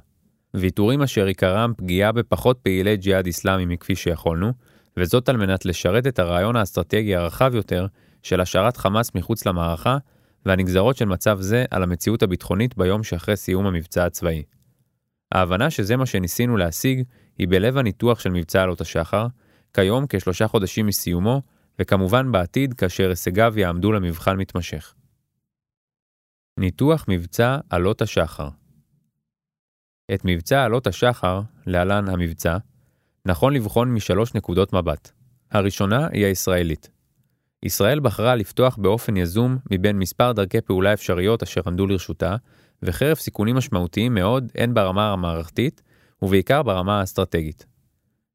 ויתורים 0.53 1.01
אשר 1.01 1.25
עיקרם 1.25 1.73
פגיעה 1.77 2.11
בפחות 2.11 2.59
פעילי 2.63 2.97
ג'יהאד 2.97 3.27
אסלאמי 3.27 3.65
מכפי 3.65 3.95
שיכולנו, 3.95 4.51
וזאת 4.97 5.29
על 5.29 5.37
מנת 5.37 5.65
לשרת 5.65 6.07
את 6.07 6.19
הרעיון 6.19 6.55
האסטרטגי 6.55 7.15
הרחב 7.15 7.55
יותר 7.55 7.87
של 8.23 8.41
השארת 8.41 8.77
חמאס 8.77 9.11
מחוץ 9.15 9.45
למערכה, 9.45 9.97
והנגזרות 10.45 10.97
של 10.97 11.05
מצב 11.05 11.37
זה 11.41 11.65
על 11.71 11.83
המציאות 11.83 12.23
הביטחונית 12.23 12.77
ביום 12.77 13.03
שאחרי 13.03 13.35
סיום 13.35 13.65
המבצע 13.65 14.05
הצבאי. 14.05 14.43
ההבנה 15.31 15.69
שזה 15.69 15.97
מה 15.97 16.05
שניסינו 16.05 16.57
להשיג 16.57 17.03
היא 17.37 17.47
בלב 17.47 17.77
הניתוח 17.77 18.19
של 18.19 18.29
מבצע 18.29 18.63
עלות 18.63 18.81
השחר, 18.81 19.27
כיום 19.73 20.05
כשלושה 20.09 20.47
חודשים 20.47 20.87
מסיומו, 20.87 21.41
וכמובן 21.79 22.31
בעתיד 22.31 22.73
כאשר 22.73 23.09
הישגיו 23.09 23.53
יעמדו 23.57 23.91
למבחן 23.91 24.37
מתמשך. 24.37 24.93
ניתוח 26.59 27.05
מבצע 27.07 27.57
עלות 27.69 28.01
השחר 28.01 28.49
את 30.13 30.21
מבצע 30.25 30.63
עלות 30.63 30.87
השחר, 30.87 31.41
להלן 31.65 32.09
המבצע, 32.09 32.57
נכון 33.25 33.53
לבחון 33.53 33.93
משלוש 33.93 34.33
נקודות 34.33 34.73
מבט. 34.73 35.11
הראשונה 35.51 36.07
היא 36.07 36.25
הישראלית. 36.25 36.89
ישראל 37.63 37.99
בחרה 37.99 38.35
לפתוח 38.35 38.77
באופן 38.77 39.17
יזום 39.17 39.57
מבין 39.71 39.99
מספר 39.99 40.31
דרכי 40.31 40.61
פעולה 40.61 40.93
אפשריות 40.93 41.43
אשר 41.43 41.61
עמדו 41.67 41.87
לרשותה, 41.87 42.35
וחרף 42.83 43.19
סיכונים 43.19 43.55
משמעותיים 43.55 44.13
מאוד 44.13 44.51
הן 44.55 44.73
ברמה 44.73 45.13
המערכתית, 45.13 45.81
ובעיקר 46.21 46.63
ברמה 46.63 46.99
האסטרטגית. 46.99 47.65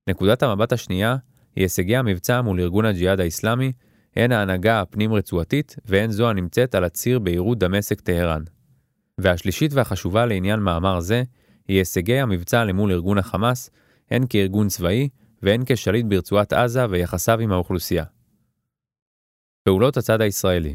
נקודת 0.09 0.42
המבט 0.42 0.73
השנייה 0.73 1.16
היא 1.57 1.64
הישגי 1.64 1.97
המבצע 1.97 2.40
מול 2.40 2.61
ארגון 2.61 2.85
הג'יהאד 2.85 3.21
האסלאמי, 3.21 3.73
הן 4.16 4.33
ההנהגה 4.33 4.80
הפנים-רצועתית 4.80 5.76
והן 5.85 6.11
זו 6.11 6.30
הנמצאת 6.30 6.75
על 6.75 6.85
הציר 6.85 7.19
ביירות 7.19 7.59
דמשק-טהרן. 7.59 8.42
והשלישית 9.19 9.73
והחשובה 9.73 10.26
לעניין 10.26 10.61
מאמר 10.61 11.00
זה, 11.00 11.23
היא 11.69 11.78
הישגי 11.78 12.19
המבצע 12.19 12.64
למול 12.64 12.92
ארגון 12.92 13.19
החמאס, 13.19 13.71
הן 14.11 14.25
כארגון 14.28 14.69
צבאי 14.69 15.09
והן 15.42 15.62
כשליט 15.66 16.07
ברצועת 16.07 16.52
עזה 16.52 16.87
ויחסיו 16.90 17.40
עם 17.40 17.52
האוכלוסייה. 17.52 18.04
פעולות 19.64 19.97
הצד 19.97 20.21
הישראלי 20.21 20.75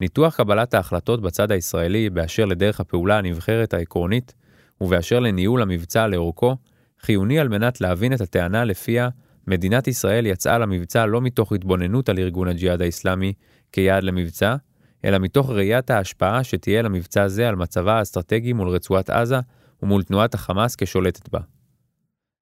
ניתוח 0.00 0.36
קבלת 0.36 0.74
ההחלטות 0.74 1.22
בצד 1.22 1.52
הישראלי 1.52 2.10
באשר 2.10 2.44
לדרך 2.44 2.80
הפעולה 2.80 3.18
הנבחרת 3.18 3.74
העקרונית 3.74 4.34
ובאשר 4.80 5.20
לניהול 5.20 5.62
המבצע 5.62 6.06
לאורכו, 6.06 6.56
חיוני 7.00 7.38
על 7.38 7.48
מנת 7.48 7.80
להבין 7.80 8.12
את 8.12 8.20
הטענה 8.20 8.64
לפיה 8.64 9.08
מדינת 9.46 9.88
ישראל 9.88 10.26
יצאה 10.26 10.58
למבצע 10.58 11.06
לא 11.06 11.20
מתוך 11.20 11.52
התבוננות 11.52 12.08
על 12.08 12.18
ארגון 12.18 12.48
הג'יהאד 12.48 12.82
האסלאמי 12.82 13.32
כיעד 13.72 14.02
למבצע, 14.02 14.56
אלא 15.04 15.18
מתוך 15.18 15.50
ראיית 15.50 15.90
ההשפעה 15.90 16.44
שתהיה 16.44 16.82
למבצע 16.82 17.28
זה 17.28 17.48
על 17.48 17.56
מצבה 17.56 17.98
האסטרטגי 17.98 18.52
מול 18.52 18.68
רצועת 18.68 19.10
עזה 19.10 19.40
ומול 19.82 20.02
תנועת 20.02 20.34
החמאס 20.34 20.76
כשולטת 20.76 21.28
בה. 21.28 21.40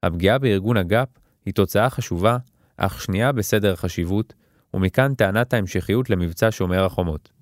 הפגיעה 0.03 0.39
בארגון 0.39 0.77
הגאפ 0.77 1.09
היא 1.47 1.55
תוצאה 1.55 1.91
חשובה, 1.91 2.37
אך 2.77 3.03
שנייה 3.03 3.33
בסדר 3.33 3.73
החשיבות, 3.73 4.35
ומכאן 4.75 5.15
טענת 5.15 5.55
ההמשכיות 5.55 6.11
למבצע 6.11 6.49
שומר 6.51 6.85
החומות. 6.85 7.33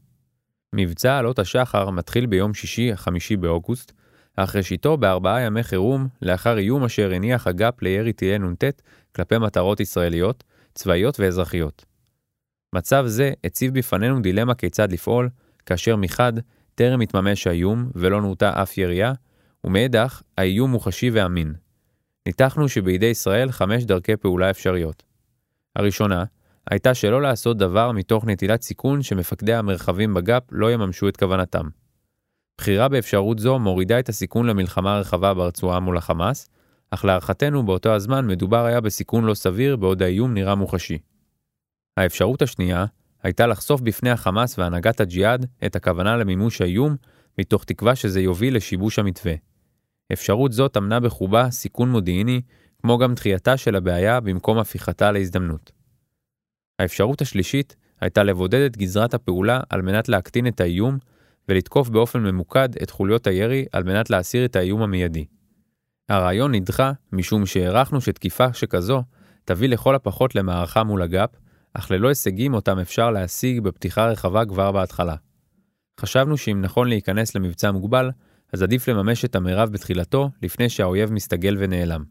מבצע 0.75 1.19
עלות 1.19 1.39
השחר 1.39 1.91
מתחיל 1.91 2.27
ביום 2.27 2.55
שישי, 2.55 2.93
החמישי 2.93 3.37
באוגוסט, 3.37 3.93
אך 4.37 4.57
ראשיתו 4.57 4.97
בארבעה 4.97 5.41
ימי 5.41 5.63
חירום, 5.63 6.09
לאחר 6.23 6.59
איום 6.59 6.85
אשר 6.85 7.13
הניח 7.13 7.47
הגאפ 7.47 7.83
לירי 7.83 8.13
טילי 8.13 8.39
נ"ט 8.39 8.65
כלפי 9.17 9.39
מטרות 9.39 9.81
ישראליות, 9.81 10.45
צבאיות 10.75 11.21
ואזרחיות. 11.21 11.85
מצב 12.75 13.05
זה 13.07 13.33
הציב 13.45 13.79
בפנינו 13.79 14.21
דילמה 14.21 14.55
כיצד 14.55 14.93
לפעול, 14.93 15.29
כאשר 15.67 15.97
מחד, 15.97 16.33
טרם 16.75 17.01
התממש 17.01 17.47
האיום 17.47 17.91
ולא 17.95 18.21
נורתה 18.21 18.63
אף 18.63 18.79
ירייה, 18.79 19.13
ומאידך, 19.65 20.23
האיום 20.39 20.71
מוחשי 20.71 21.11
ואמין. 21.11 21.55
ניתחנו 22.27 22.69
שבידי 22.69 23.07
ישראל 23.07 23.51
חמש 23.51 23.85
דרכי 23.85 24.17
פעולה 24.17 24.51
אפשריות. 24.51 25.03
הראשונה, 25.77 26.25
הייתה 26.71 26.95
שלא 26.95 27.23
לעשות 27.23 27.59
דבר 27.59 27.93
מתוך 27.93 28.25
נטילת 28.25 28.63
סיכון 28.63 29.03
שמפקדי 29.03 29.55
המרחבים 29.55 30.15
בגאפ 30.15 30.43
לא 30.51 30.73
יממשו 30.73 31.09
את 31.09 31.17
כוונתם. 31.17 31.69
בחירה 32.59 32.89
באפשרות 32.89 33.39
זו 33.39 33.59
מורידה 33.59 33.99
את 33.99 34.09
הסיכון 34.09 34.47
למלחמה 34.47 34.99
רחבה 34.99 35.35
ברצועה 35.35 35.81
מול 35.81 35.97
החמאס, 35.97 36.49
אך 36.95 37.05
להערכתנו 37.05 37.67
באותו 37.67 37.95
הזמן 37.95 38.27
מדובר 38.27 38.65
היה 38.65 38.81
בסיכון 38.81 39.25
לא 39.25 39.35
סביר 39.35 39.77
בעוד 39.77 40.03
האיום 40.03 40.35
נראה 40.35 40.55
מוחשי. 40.55 40.99
האפשרות 41.97 42.43
השנייה 42.43 42.85
הייתה 43.23 43.47
לחשוף 43.47 43.81
בפני 43.81 44.11
החמאס 44.11 44.59
והנהגת 44.59 45.01
הג'יהאד 45.01 45.47
את 45.67 45.77
הכוונה 45.77 46.17
למימוש 46.17 46.61
האיום, 46.61 46.97
מתוך 47.39 47.65
תקווה 47.65 47.97
שזה 47.97 48.21
יוביל 48.21 48.57
לשיבוש 48.57 48.99
המתווה. 48.99 49.35
אפשרות 50.13 50.53
זו 50.53 50.69
טמנה 50.69 51.01
בחובה 51.01 51.51
סיכון 51.51 51.91
מודיעיני, 51.91 52.41
כמו 52.83 52.99
גם 52.99 53.15
דחייתה 53.15 53.57
של 53.57 53.77
הבעיה 53.77 54.21
במקום 54.21 54.59
הפיכתה 54.59 55.13
להזדמנות. 55.13 55.73
האפשרות 56.79 57.21
השלישית 57.21 57.77
הייתה 58.01 58.23
לבודד 58.23 58.61
את 58.61 58.77
גזרת 58.77 59.15
הפעולה 59.15 59.61
על 59.69 59.83
מנת 59.83 60.09
להקטין 60.09 60.47
את 60.47 60.61
האיום, 60.61 60.99
ולתקוף 61.49 61.89
באופן 61.89 62.23
ממוקד 62.23 62.69
את 62.83 62.91
חוליות 62.91 63.27
הירי 63.27 63.65
על 63.73 63.83
מנת 63.85 64.11
להסיר 64.11 64.45
את 64.45 64.57
האיום 64.57 64.83
המיידי. 64.83 65.25
הרעיון 66.13 66.55
נדחה 66.55 66.93
משום 67.13 67.47
שהערכנו 67.47 68.01
שתקיפה 68.01 68.53
שכזו 68.53 69.03
תביא 69.45 69.69
לכל 69.69 69.95
הפחות 69.95 70.35
למערכה 70.35 70.85
מול 70.85 71.03
הגאפ, 71.03 71.31
אך 71.75 71.91
ללא 71.91 72.09
הישגים 72.09 72.55
אותם 72.55 72.79
אפשר 72.79 73.11
להשיג 73.11 73.61
בפתיחה 73.61 74.07
רחבה 74.07 74.45
כבר 74.45 74.73
בהתחלה. 74.73 75.15
חשבנו 76.01 76.37
שאם 76.37 76.61
נכון 76.61 76.89
להיכנס 76.89 77.35
למבצע 77.35 77.71
מוגבל, 77.71 78.11
אז 78.53 78.63
עדיף 78.63 78.89
לממש 78.89 79.25
את 79.25 79.37
המרב 79.37 79.71
בתחילתו 79.71 80.31
לפני 80.43 80.69
שהאויב 80.69 81.13
מסתגל 81.13 81.57
ונעלם. 81.59 82.05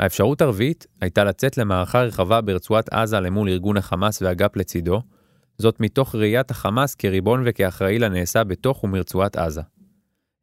האפשרות 0.00 0.40
הרביעית 0.40 0.86
הייתה 1.00 1.24
לצאת 1.24 1.58
למערכה 1.58 2.02
רחבה 2.02 2.40
ברצועת 2.40 2.88
עזה 2.92 3.20
למול 3.20 3.48
ארגון 3.48 3.76
החמאס 3.76 4.22
והגאפ 4.22 4.56
לצידו, 4.56 5.02
זאת 5.58 5.80
מתוך 5.80 6.14
ראיית 6.14 6.50
החמאס 6.50 6.94
כריבון 6.94 7.42
וכאחראי 7.46 7.98
לנעשה 7.98 8.44
בתוך 8.44 8.84
ומרצועת 8.84 9.36
עזה. 9.36 9.62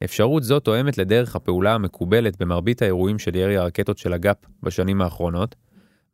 אפשרות 0.04 0.44
זו 0.44 0.60
תואמת 0.60 0.98
לדרך 0.98 1.36
הפעולה 1.36 1.74
המקובלת 1.74 2.38
במרבית 2.38 2.82
האירועים 2.82 3.20
של 3.20 3.36
ירי 3.36 3.58
הרקטות 3.58 3.98
של 3.98 4.14
הגאפ 4.14 4.38
בשנים 4.64 5.02
האחרונות, 5.02 5.56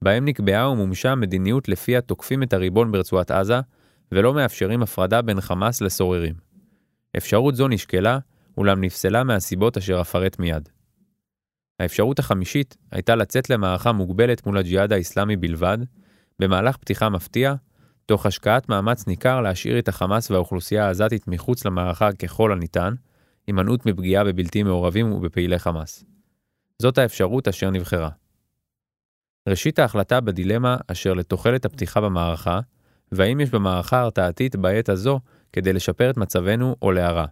בהם 0.02 0.26
נקבעה 0.26 0.70
ומומשה 0.70 1.16
מדיניות 1.16 1.68
לפיה 1.70 2.02
תוקפים 2.02 2.44
את 2.44 2.54
הריבון 2.54 2.92
ברצועת 2.92 3.32
עזה, 3.32 3.60
ולא 4.12 4.34
מאפשרים 4.34 4.84
הפרדה 4.84 5.22
בין 5.22 5.42
חמאס 5.42 5.82
לסוררים. 5.82 6.34
אפשרות 7.18 7.56
זו 7.56 7.68
נשקלה, 7.68 8.20
אולם 8.58 8.84
נפסלה 8.84 9.24
מהסיבות 9.24 9.78
אשר 9.78 10.02
אפרט 10.02 10.40
מיד. 10.40 10.70
האפשרות 11.80 12.20
החמישית 12.20 12.78
הייתה 12.92 13.16
לצאת 13.16 13.50
למערכה 13.50 13.92
מוגבלת 13.92 14.46
מול 14.46 14.58
הג'יהאד 14.58 14.94
האסלאמי 14.94 15.36
בלבד, 15.36 15.78
במהלך 16.40 16.78
פתיחה 16.78 17.10
מפתיע, 17.10 17.54
תוך 18.06 18.26
השקעת 18.26 18.70
מאמץ 18.70 19.08
ניכר 19.08 19.42
להשאיר 19.42 19.80
את 19.80 19.88
החמאס 19.88 20.32
והאוכלוסייה 20.32 20.86
העזתית 20.86 21.28
מחוץ 21.28 21.66
למערכה 21.66 22.12
ככל 22.12 22.52
הניתן, 22.52 22.94
הימנעות 23.48 23.86
מפגיעה 23.86 24.24
בבלתי 24.24 24.64
מעורבים 24.64 25.14
ובפעילי 25.14 25.60
חמאס. 25.60 26.04
זאת 26.82 26.98
האפשרות 26.98 27.48
אשר 27.48 27.70
נבחרה. 27.70 28.10
ראשית 29.50 29.80
ההחלטה 29.80 30.22
בדילמה 30.22 30.78
אשר 30.88 31.14
לתוחלת 31.14 31.66
הפתיחה 31.66 32.02
במערכה, 32.02 32.60
והאם 33.12 33.40
יש 33.40 33.50
במערכה 33.50 34.00
הרתעתית 34.00 34.56
בעת 34.56 34.90
הזו 34.90 35.20
כדי 35.54 35.74
לשפר 35.74 36.10
את 36.10 36.18
מצבנו 36.18 36.76
או 36.82 36.92
להרע. 36.92 37.26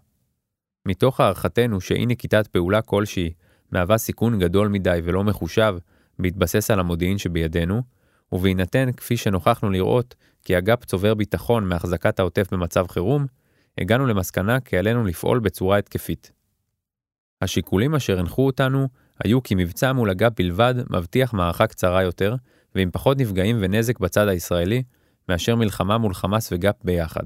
מתוך 0.85 1.19
הערכתנו 1.19 1.81
שאי 1.81 2.05
נקיטת 2.05 2.47
פעולה 2.47 2.81
כלשהי 2.81 3.33
מהווה 3.71 3.97
סיכון 3.97 4.39
גדול 4.39 4.67
מדי 4.67 4.99
ולא 5.03 5.23
מחושב 5.23 5.75
בהתבסס 6.19 6.71
על 6.71 6.79
המודיעין 6.79 7.17
שבידינו, 7.17 7.81
ובהינתן 8.31 8.91
כפי 8.91 9.17
שנוכחנו 9.17 9.69
לראות 9.69 10.15
כי 10.43 10.55
הגאפ 10.55 10.85
צובר 10.85 11.13
ביטחון 11.13 11.69
מהחזקת 11.69 12.19
העוטף 12.19 12.53
במצב 12.53 12.87
חירום, 12.87 13.25
הגענו 13.77 14.05
למסקנה 14.05 14.59
כי 14.59 14.77
עלינו 14.77 15.03
לפעול 15.03 15.39
בצורה 15.39 15.77
התקפית. 15.77 16.31
השיקולים 17.41 17.95
אשר 17.95 18.19
הנחו 18.19 18.45
אותנו 18.45 18.87
היו 19.23 19.43
כי 19.43 19.55
מבצע 19.55 19.93
מול 19.93 20.09
הגאפ 20.09 20.33
בלבד 20.37 20.75
מבטיח 20.89 21.33
מערכה 21.33 21.67
קצרה 21.67 22.03
יותר, 22.03 22.35
ועם 22.75 22.91
פחות 22.91 23.17
נפגעים 23.17 23.57
ונזק 23.59 23.99
בצד 23.99 24.27
הישראלי, 24.27 24.83
מאשר 25.29 25.55
מלחמה 25.55 25.97
מול 25.97 26.13
חמאס 26.13 26.49
וגאפ 26.51 26.75
ביחד. 26.83 27.23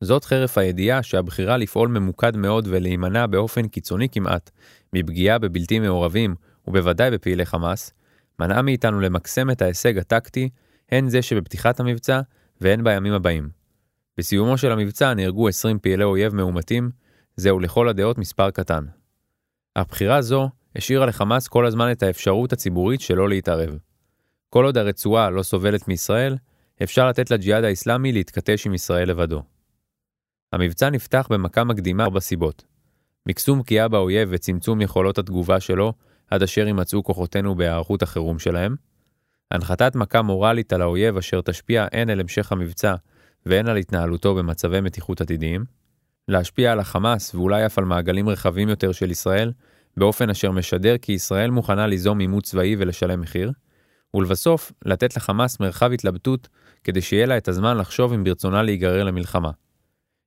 זאת 0.00 0.24
חרף 0.24 0.58
הידיעה 0.58 1.02
שהבחירה 1.02 1.56
לפעול 1.56 1.88
ממוקד 1.88 2.36
מאוד 2.36 2.68
ולהימנע 2.70 3.26
באופן 3.26 3.68
קיצוני 3.68 4.08
כמעט 4.08 4.50
מפגיעה 4.92 5.38
בבלתי 5.38 5.78
מעורבים 5.78 6.34
ובוודאי 6.66 7.10
בפעילי 7.10 7.46
חמאס, 7.46 7.92
מנעה 8.40 8.62
מאיתנו 8.62 9.00
למקסם 9.00 9.50
את 9.50 9.62
ההישג 9.62 9.98
הטקטי, 9.98 10.48
הן 10.90 11.08
זה 11.08 11.22
שבפתיחת 11.22 11.80
המבצע 11.80 12.20
והן 12.60 12.84
בימים 12.84 13.12
הבאים. 13.12 13.57
בסיומו 14.18 14.58
של 14.58 14.72
המבצע 14.72 15.14
נהרגו 15.14 15.48
20 15.48 15.78
פעילי 15.78 16.04
אויב 16.04 16.34
מאומתים, 16.34 16.90
זהו 17.36 17.60
לכל 17.60 17.88
הדעות 17.88 18.18
מספר 18.18 18.50
קטן. 18.50 18.84
הבחירה 19.76 20.22
זו 20.22 20.48
השאירה 20.76 21.06
לחמאס 21.06 21.48
כל 21.48 21.66
הזמן 21.66 21.92
את 21.92 22.02
האפשרות 22.02 22.52
הציבורית 22.52 23.00
שלא 23.00 23.28
להתערב. 23.28 23.78
כל 24.50 24.64
עוד 24.64 24.78
הרצועה 24.78 25.30
לא 25.30 25.42
סובלת 25.42 25.88
מישראל, 25.88 26.36
אפשר 26.82 27.08
לתת 27.08 27.30
לג'יהאד 27.30 27.64
האסלאמי 27.64 28.12
להתכתש 28.12 28.66
עם 28.66 28.74
ישראל 28.74 29.08
לבדו. 29.08 29.42
המבצע 30.52 30.90
נפתח 30.90 31.26
במכה 31.30 31.64
מקדימה 31.64 32.04
ארבע 32.04 32.20
סיבות. 32.20 32.64
מקסום 33.28 33.62
פגיעה 33.62 33.88
באויב 33.88 34.28
וצמצום 34.32 34.80
יכולות 34.80 35.18
התגובה 35.18 35.60
שלו, 35.60 35.92
עד 36.30 36.42
אשר 36.42 36.66
יימצאו 36.66 37.04
כוחותינו 37.04 37.54
בהיערכות 37.54 38.02
החירום 38.02 38.38
שלהם. 38.38 38.76
הנחתת 39.50 39.96
מכה 39.96 40.22
מורלית 40.22 40.72
על 40.72 40.82
האויב 40.82 41.16
אשר 41.16 41.40
תשפיע 41.40 41.86
הן 41.92 42.10
על 42.10 42.20
המשך 42.20 42.52
המבצע 42.52 42.94
והן 43.48 43.68
על 43.68 43.76
התנהלותו 43.76 44.34
במצבי 44.34 44.80
מתיחות 44.80 45.20
עתידיים. 45.20 45.64
להשפיע 46.28 46.72
על 46.72 46.80
החמאס 46.80 47.34
ואולי 47.34 47.66
אף 47.66 47.78
על 47.78 47.84
מעגלים 47.84 48.28
רחבים 48.28 48.68
יותר 48.68 48.92
של 48.92 49.10
ישראל, 49.10 49.52
באופן 49.96 50.30
אשר 50.30 50.50
משדר 50.50 50.98
כי 50.98 51.12
ישראל 51.12 51.50
מוכנה 51.50 51.86
ליזום 51.86 52.18
עימות 52.18 52.44
צבאי 52.44 52.76
ולשלם 52.78 53.20
מחיר. 53.20 53.52
ולבסוף, 54.14 54.72
לתת 54.84 55.16
לחמאס 55.16 55.60
מרחב 55.60 55.92
התלבטות 55.92 56.48
כדי 56.84 57.00
שיהיה 57.00 57.26
לה 57.26 57.36
את 57.36 57.48
הזמן 57.48 57.76
לחשוב 57.76 58.12
אם 58.12 58.24
ברצונה 58.24 58.62
להיגרר 58.62 59.04
למלחמה. 59.04 59.50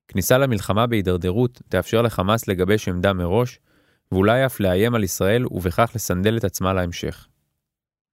כניסה 0.08 0.38
למלחמה 0.38 0.86
בהידרדרות 0.86 1.62
תאפשר 1.68 2.02
לחמאס 2.02 2.48
לגבש 2.48 2.88
עמדה 2.88 3.12
מראש, 3.12 3.58
ואולי 4.12 4.46
אף 4.46 4.60
לאיים 4.60 4.94
על 4.94 5.04
ישראל 5.04 5.46
ובכך 5.50 5.92
לסנדל 5.94 6.36
את 6.36 6.44
עצמה 6.44 6.72
להמשך. 6.72 7.26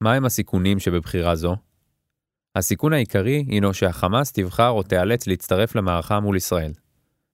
מהם 0.02 0.26
הסיכונים 0.26 0.80
שבבחירה 0.80 1.36
זו? 1.36 1.56
הסיכון 2.56 2.94
העיקרי 2.94 3.46
הינו 3.48 3.74
שהחמאס 3.74 4.32
תבחר 4.32 4.70
או 4.70 4.84
תיאלץ 4.84 5.28
להצטרף 5.28 5.76
למערכה 5.76 6.20
מול 6.20 6.38
ישראל. 6.38 6.72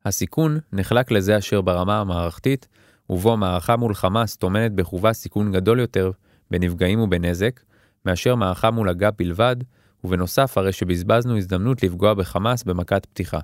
הסיכון 0.06 0.58
נחלק 0.74 1.12
לזה 1.12 1.38
אשר 1.38 1.62
ברמה 1.62 2.00
המערכתית, 2.00 2.68
ובו 3.10 3.38
מערכה 3.38 3.76
מול 3.76 3.94
חמאס 3.94 4.36
טומנת 4.36 4.72
בחובה 4.72 5.14
סיכון 5.14 5.52
גדול 5.52 5.80
יותר 5.80 6.12
בנפגעים 6.52 7.00
ובנזק, 7.00 7.60
מאשר 8.06 8.36
מערכה 8.36 8.72
מול 8.72 8.90
הגאפ 8.90 9.14
בלבד, 9.18 9.56
ובנוסף 10.04 10.58
הרי 10.58 10.72
שבזבזנו 10.72 11.38
הזדמנות 11.38 11.84
לפגוע 11.84 12.14
בחמאס 12.14 12.64
במכת 12.64 13.06
פתיחה. 13.06 13.40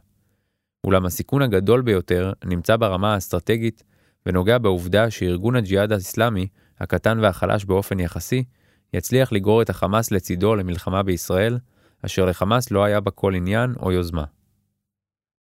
אולם 0.83 1.05
הסיכון 1.05 1.41
הגדול 1.41 1.81
ביותר 1.81 2.33
נמצא 2.45 2.77
ברמה 2.77 3.13
האסטרטגית, 3.13 3.83
ונוגע 4.25 4.57
בעובדה 4.57 5.11
שארגון 5.11 5.55
הג'יהאד 5.55 5.91
האסלאמי, 5.91 6.47
הקטן 6.79 7.19
והחלש 7.19 7.65
באופן 7.65 7.99
יחסי, 7.99 8.43
יצליח 8.93 9.31
לגרור 9.31 9.61
את 9.61 9.69
החמאס 9.69 10.11
לצידו 10.11 10.55
למלחמה 10.55 11.03
בישראל, 11.03 11.57
אשר 12.05 12.25
לחמאס 12.25 12.71
לא 12.71 12.83
היה 12.83 12.99
בה 12.99 13.11
כל 13.11 13.35
עניין 13.35 13.73
או 13.79 13.91
יוזמה. 13.91 14.23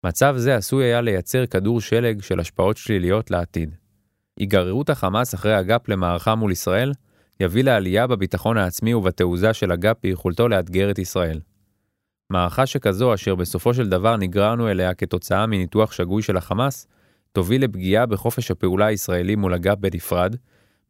מצב 0.06 0.34
זה 0.38 0.56
עשוי 0.56 0.86
היה 0.86 1.02
לייצר 1.02 1.46
כדור 1.46 1.82
שלג 1.82 2.22
של 2.22 2.40
השפעות 2.40 2.78
שליליות 2.78 3.32
לעתיד. 3.32 3.76
היגררות 4.40 4.90
החמאס 4.90 5.34
אחרי 5.34 5.54
הגאפ 5.54 5.90
למערכה 5.90 6.36
מול 6.36 6.52
ישראל, 6.52 6.92
יביא 7.40 7.64
לעלייה 7.64 8.08
בביטחון 8.08 8.58
העצמי 8.58 8.94
ובתעוזה 8.94 9.54
של 9.54 9.72
הגאפ 9.72 9.98
ביכולתו 10.04 10.48
לאתגר 10.48 10.92
את 10.92 11.00
ישראל. 11.00 11.40
מערכה 12.30 12.66
שכזו, 12.66 13.14
אשר 13.14 13.36
בסופו 13.36 13.74
של 13.74 13.90
דבר 13.90 14.18
נגררנו 14.18 14.70
אליה 14.70 14.94
כתוצאה 14.94 15.46
מניתוח 15.46 15.92
שגוי 15.92 16.22
של 16.22 16.38
החמאס, 16.38 16.88
תוביל 17.32 17.64
לפגיעה 17.64 18.06
בחופש 18.06 18.52
הפעולה 18.52 18.86
הישראלי 18.86 19.36
מול 19.36 19.54
הגאפ 19.54 19.78
בנפרד, 19.80 20.36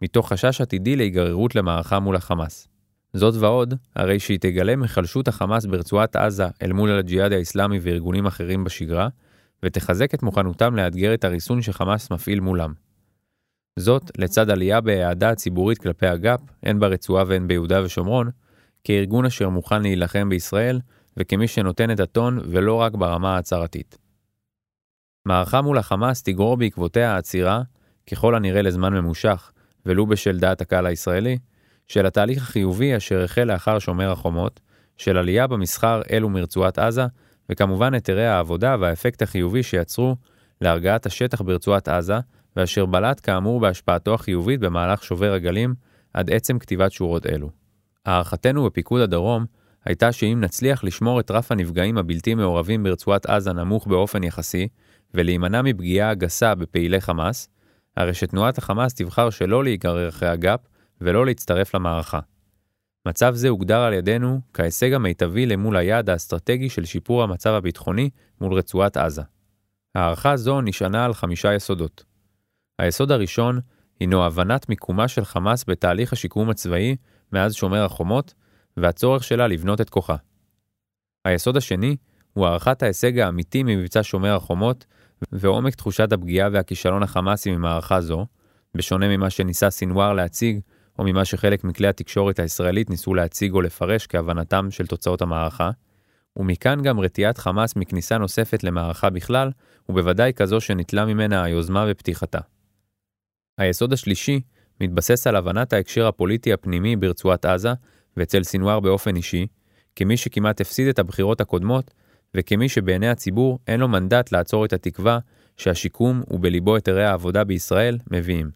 מתוך 0.03 0.33
חשש 0.33 0.61
עתידי 0.61 0.95
להיגררות 0.95 1.55
למערכה 1.55 1.99
מול 1.99 2.15
החמאס. 2.15 2.67
זאת 3.13 3.35
ועוד, 3.39 3.73
הרי 3.95 4.19
שהיא 4.19 4.39
תגלה 4.39 4.75
מחלשות 4.75 5.27
החמאס 5.27 5.65
ברצועת 5.65 6.15
עזה 6.15 6.47
אל 6.61 6.73
מול 6.73 6.91
הג'יהאד 6.91 7.31
האסלאמי 7.31 7.79
וארגונים 7.81 8.25
אחרים 8.25 8.63
בשגרה, 8.63 9.07
ותחזק 9.63 10.13
את 10.13 10.23
מוכנותם 10.23 10.75
לאתגר 10.75 11.13
את 11.13 11.23
הריסון 11.23 11.61
שחמאס 11.61 12.11
מפעיל 12.11 12.39
מולם. 12.39 12.73
זאת 13.79 14.11
לצד 14.17 14.49
עלייה 14.49 14.81
בהעדה 14.81 15.29
הציבורית 15.29 15.77
כלפי 15.77 16.07
הגאפ, 16.07 16.39
הן 16.63 16.79
ברצועה 16.79 17.23
והן 17.27 17.47
ביהודה 17.47 17.83
ושומרון, 17.83 18.29
כארגון 18.83 19.25
אשר 19.25 19.49
מוכן 19.49 19.81
להילחם 19.81 20.29
בישראל, 20.29 20.79
וכמי 21.17 21.47
שנותן 21.47 21.91
את 21.91 21.99
הטון 21.99 22.39
ולא 22.43 22.75
רק 22.75 22.93
ברמה 22.93 23.35
ההצהרתית. 23.35 23.97
מערכה 25.25 25.61
מול 25.61 25.77
החמאס 25.77 26.23
תגרור 26.23 26.57
בעקבותיה 26.57 27.13
העצירה, 27.13 27.61
ככל 28.11 28.35
הנראה 28.35 28.61
לזמן 28.61 28.93
ממושך, 28.93 29.51
ולו 29.85 30.05
בשל 30.05 30.39
דעת 30.39 30.61
הקהל 30.61 30.85
הישראלי, 30.85 31.37
של 31.87 32.05
התהליך 32.05 32.43
החיובי 32.43 32.97
אשר 32.97 33.23
החל 33.23 33.43
לאחר 33.43 33.79
שומר 33.79 34.11
החומות, 34.11 34.59
של 34.97 35.17
עלייה 35.17 35.47
במסחר 35.47 36.01
אלו 36.11 36.29
מרצועת 36.29 36.79
עזה, 36.79 37.05
וכמובן 37.49 37.93
היתרי 37.93 38.27
העבודה 38.27 38.75
והאפקט 38.79 39.21
החיובי 39.21 39.63
שיצרו 39.63 40.15
להרגעת 40.61 41.05
השטח 41.05 41.41
ברצועת 41.41 41.87
עזה, 41.87 42.19
ואשר 42.55 42.85
בלט 42.85 43.19
כאמור 43.23 43.59
בהשפעתו 43.59 44.13
החיובית 44.13 44.59
במהלך 44.59 45.03
שובר 45.03 45.33
הגלים 45.33 45.73
עד 46.13 46.31
עצם 46.31 46.59
כתיבת 46.59 46.91
שורות 46.91 47.25
אלו. 47.25 47.49
הערכתנו 48.05 48.65
בפיקוד 48.65 49.01
הדרום 49.01 49.45
הייתה 49.85 50.11
שאם 50.11 50.37
נצליח 50.41 50.83
לשמור 50.83 51.19
את 51.19 51.31
רף 51.31 51.51
הנפגעים 51.51 51.97
הבלתי 51.97 52.35
מעורבים 52.35 52.83
ברצועת 52.83 53.25
עזה 53.25 53.53
נמוך 53.53 53.87
באופן 53.87 54.23
יחסי, 54.23 54.67
ולהימנע 55.13 55.61
מפגיעה 55.61 56.13
גסה 56.13 56.55
בפעילי 56.55 57.01
חמאס, 57.01 57.49
הרי 57.97 58.13
שתנועת 58.13 58.57
החמאס 58.57 58.93
תבחר 58.93 59.29
שלא 59.29 59.63
להיגרר 59.63 60.09
אחרי 60.09 60.29
הגאפ 60.29 60.59
ולא 61.01 61.25
להצטרף 61.25 61.75
למערכה. 61.75 62.19
מצב 63.07 63.35
זה 63.35 63.49
הוגדר 63.49 63.79
על 63.79 63.93
ידינו 63.93 64.41
כהישג 64.53 64.93
המיטבי 64.93 65.45
למול 65.45 65.77
היעד 65.77 66.09
האסטרטגי 66.09 66.69
של 66.69 66.85
שיפור 66.85 67.23
המצב 67.23 67.53
הביטחוני 67.53 68.09
מול 68.41 68.53
רצועת 68.53 68.97
עזה. 68.97 69.21
הערכה 69.95 70.37
זו 70.37 70.61
נשענה 70.61 71.05
על 71.05 71.13
חמישה 71.13 71.53
יסודות. 71.53 72.03
היסוד 72.79 73.11
הראשון 73.11 73.59
הינו 73.99 74.25
הבנת 74.25 74.69
מיקומה 74.69 75.07
של 75.07 75.25
חמאס 75.25 75.65
בתהליך 75.67 76.13
השיקום 76.13 76.49
הצבאי 76.49 76.95
מאז 77.31 77.53
שומר 77.53 77.85
החומות, 77.85 78.33
והצורך 78.77 79.23
שלה 79.23 79.47
לבנות 79.47 79.81
את 79.81 79.89
כוחה. 79.89 80.15
היסוד 81.25 81.57
השני 81.57 81.95
הוא 82.33 82.45
הערכת 82.45 82.83
ההישג 82.83 83.19
האמיתי 83.19 83.63
ממבצע 83.63 83.99
שומר 84.03 84.35
החומות 84.35 84.85
ועומק 85.31 85.75
תחושת 85.75 86.11
הפגיעה 86.11 86.49
והכישלון 86.51 87.03
החמאסי 87.03 87.51
ממערכה 87.51 88.01
זו, 88.01 88.25
בשונה 88.75 89.17
ממה 89.17 89.29
שניסה 89.29 89.69
סינואר 89.69 90.13
להציג, 90.13 90.59
או 90.99 91.03
ממה 91.03 91.25
שחלק 91.25 91.63
מכלי 91.63 91.87
התקשורת 91.87 92.39
הישראלית 92.39 92.89
ניסו 92.89 93.13
להציג 93.13 93.53
או 93.53 93.61
לפרש 93.61 94.07
כהבנתם 94.07 94.71
של 94.71 94.87
תוצאות 94.87 95.21
המערכה, 95.21 95.69
ומכאן 96.37 96.81
גם 96.81 96.99
רתיעת 96.99 97.37
חמאס 97.37 97.75
מכניסה 97.75 98.17
נוספת 98.17 98.63
למערכה 98.63 99.09
בכלל, 99.09 99.51
ובוודאי 99.89 100.33
כזו 100.35 100.61
שניטלה 100.61 101.05
ממנה 101.05 101.43
היוזמה 101.43 101.85
בפתיחתה. 101.85 102.39
היסוד 103.57 103.93
השלישי 103.93 104.41
מתבסס 104.81 105.27
על 105.27 105.35
הבנת 105.35 105.73
ההקשר 105.73 106.07
הפוליטי 106.07 106.53
הפנימי 106.53 106.95
ברצועת 106.95 107.45
עזה, 107.45 107.73
ואצל 108.17 108.43
סינואר 108.43 108.79
באופן 108.79 109.15
אישי, 109.15 109.47
כמי 109.95 110.17
שכמעט 110.17 110.61
הפסיד 110.61 110.87
את 110.87 110.99
הבחירות 110.99 111.41
הקודמות, 111.41 111.93
וכמי 112.37 112.69
שבעיני 112.69 113.09
הציבור 113.09 113.59
אין 113.67 113.79
לו 113.79 113.87
מנדט 113.87 114.31
לעצור 114.31 114.65
את 114.65 114.73
התקווה 114.73 115.19
שהשיקום 115.57 116.21
ובליבו 116.31 116.75
היתרי 116.75 117.05
העבודה 117.05 117.43
בישראל 117.43 117.97
מביאים. 118.11 118.51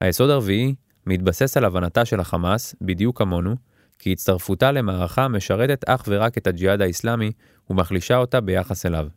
היסוד 0.00 0.30
הרביעי 0.30 0.74
מתבסס 1.06 1.56
על 1.56 1.64
הבנתה 1.64 2.04
של 2.04 2.20
החמאס, 2.20 2.74
בדיוק 2.80 3.18
כמונו, 3.18 3.56
כי 3.98 4.12
הצטרפותה 4.12 4.72
למערכה 4.72 5.28
משרתת 5.28 5.84
אך 5.88 6.04
ורק 6.08 6.38
את 6.38 6.46
הג'יהאד 6.46 6.80
האסלאמי 6.80 7.32
ומחלישה 7.70 8.16
אותה 8.16 8.40
ביחס 8.40 8.86
אליו. 8.86 9.08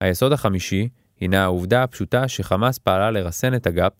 היסוד 0.00 0.32
החמישי 0.32 0.88
הינה 1.20 1.42
העובדה 1.42 1.82
הפשוטה 1.82 2.28
שחמאס 2.28 2.78
פעלה 2.78 3.10
לרסן 3.10 3.54
את 3.54 3.66
הגאפ 3.66 3.92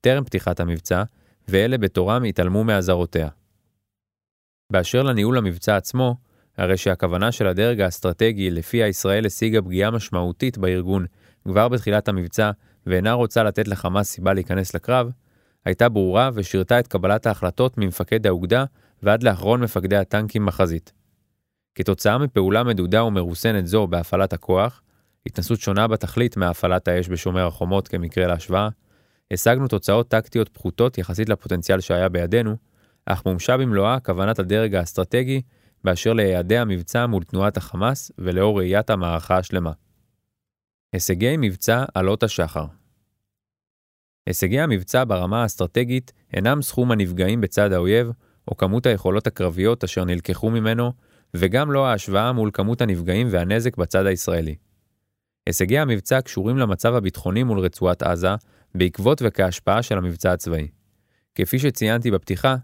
טרם 0.00 0.24
פתיחת 0.24 0.60
המבצע, 0.60 1.02
ואלה 1.48 1.78
בתורם 1.78 2.24
התעלמו 2.24 2.64
מאזהרותיה. 2.64 3.28
באשר 4.72 5.02
לניהול 5.02 5.38
המבצע 5.38 5.76
עצמו, 5.76 6.16
הרי 6.58 6.76
שהכוונה 6.76 7.32
של 7.32 7.46
הדרג 7.46 7.80
האסטרטגי 7.80 8.50
לפיה 8.50 8.88
ישראל 8.88 9.26
השיגה 9.26 9.62
פגיעה 9.62 9.90
משמעותית 9.90 10.58
בארגון 10.58 11.06
כבר 11.44 11.68
בתחילת 11.68 12.08
המבצע 12.08 12.50
ואינה 12.86 13.12
רוצה 13.12 13.42
לתת 13.42 13.68
לחמאס 13.68 14.08
סיבה 14.10 14.32
להיכנס 14.32 14.74
לקרב, 14.74 15.10
הייתה 15.64 15.88
ברורה 15.88 16.30
ושירתה 16.34 16.78
את 16.78 16.86
קבלת 16.86 17.26
ההחלטות 17.26 17.78
ממפקד 17.78 18.26
האוגדה 18.26 18.64
ועד 19.02 19.22
לאחרון 19.22 19.60
מפקדי 19.60 19.96
הטנקים 19.96 20.46
בחזית. 20.46 20.92
כתוצאה 21.74 22.18
מפעולה 22.18 22.64
מדודה 22.64 23.04
ומרוסנת 23.04 23.66
זו 23.66 23.86
בהפעלת 23.86 24.32
הכוח, 24.32 24.82
התנסות 25.26 25.60
שונה 25.60 25.88
בתכלית 25.88 26.36
מהפעלת 26.36 26.88
האש 26.88 27.08
בשומר 27.08 27.46
החומות 27.46 27.88
כמקרה 27.88 28.26
להשוואה, 28.26 28.68
השגנו 29.30 29.68
תוצאות 29.68 30.08
טקטיות 30.08 30.48
פחותות 30.48 30.98
יחסית 30.98 31.28
לפוטנציאל 31.28 31.80
שהיה 31.80 32.08
בידינו, 32.08 32.56
אך 33.06 33.26
מומשה 33.26 33.56
במלואה 33.56 34.00
כוונת 34.00 34.38
הדרג 34.38 34.74
האסטרטגי 34.74 35.42
באשר 35.84 36.12
ליעדי 36.12 36.58
המבצע 36.58 37.06
מול 37.06 37.24
תנועת 37.24 37.56
החמאס 37.56 38.12
ולאור 38.18 38.58
ראיית 38.58 38.90
המערכה 38.90 39.38
השלמה. 39.38 39.72
הישגי 40.92 41.36
מבצע 41.38 41.84
עלות 41.94 42.22
השחר 42.22 42.66
הישגי 44.26 44.60
המבצע 44.60 45.04
ברמה 45.08 45.42
האסטרטגית 45.42 46.12
אינם 46.32 46.62
סכום 46.62 46.90
הנפגעים 46.90 47.40
בצד 47.40 47.72
האויב, 47.72 48.10
או 48.48 48.56
כמות 48.56 48.86
היכולות 48.86 49.26
הקרביות 49.26 49.84
אשר 49.84 50.04
נלקחו 50.04 50.50
ממנו, 50.50 50.92
וגם 51.34 51.72
לא 51.72 51.86
ההשוואה 51.86 52.32
מול 52.32 52.50
כמות 52.52 52.80
הנפגעים 52.80 53.28
והנזק 53.30 53.76
בצד 53.76 54.06
הישראלי. 54.06 54.54
הישגי 55.46 55.78
המבצע 55.78 56.20
קשורים 56.20 56.58
למצב 56.58 56.94
הביטחוני 56.94 57.42
מול 57.42 57.58
רצועת 57.58 58.02
עזה, 58.02 58.34
בעקבות 58.74 59.22
וכהשפעה 59.24 59.82
של 59.82 59.98
המבצע 59.98 60.32
הצבאי. 60.32 60.68
כפי 61.34 61.58
שציינתי 61.58 62.10
בפתיחה, 62.10 62.56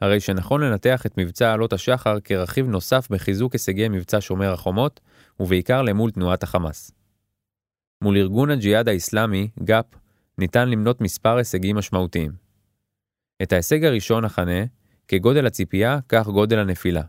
הרי 0.00 0.20
שנכון 0.20 0.60
לנתח 0.60 1.06
את 1.06 1.18
מבצע 1.18 1.52
עלות 1.52 1.72
השחר 1.72 2.20
כרכיב 2.20 2.66
נוסף 2.66 3.08
בחיזוק 3.10 3.52
הישגי 3.52 3.88
מבצע 3.88 4.18
שומר 4.20 4.52
החומות, 4.52 5.00
ובעיקר 5.40 5.82
למול 5.82 6.10
תנועת 6.10 6.42
החמאס. 6.42 6.90
מול 8.02 8.16
ארגון 8.16 8.50
הג'יהאד 8.50 8.88
האיסלאמי, 8.88 9.48
גא"פ, 9.64 9.84
ניתן 10.38 10.68
למנות 10.68 11.00
מספר 11.00 11.36
הישגים 11.36 11.76
משמעותיים. 11.76 12.32
את 13.42 13.52
ההישג 13.52 13.84
הראשון 13.84 14.24
אכנה, 14.24 14.64
כגודל 15.08 15.46
הציפייה, 15.46 15.98
כך 16.08 16.26
גודל 16.26 16.58
הנפילה. 16.58 17.02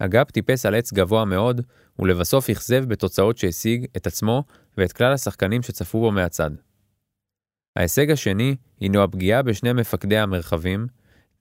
הגא"פ 0.00 0.30
טיפס 0.30 0.66
על 0.66 0.74
עץ 0.74 0.92
גבוה 0.92 1.24
מאוד, 1.24 1.60
ולבסוף 1.98 2.50
אכזב 2.50 2.84
בתוצאות 2.84 3.38
שהשיג 3.38 3.86
את 3.96 4.06
עצמו 4.06 4.44
ואת 4.78 4.92
כלל 4.92 5.12
השחקנים 5.12 5.62
שצפו 5.62 6.00
בו 6.00 6.10
מהצד. 6.10 6.50
ההישג 7.76 8.10
השני 8.10 8.56
הינו 8.80 9.02
הפגיעה 9.02 9.42
בשני 9.42 9.72
מפקדי 9.72 10.18
המרחבים, 10.18 10.86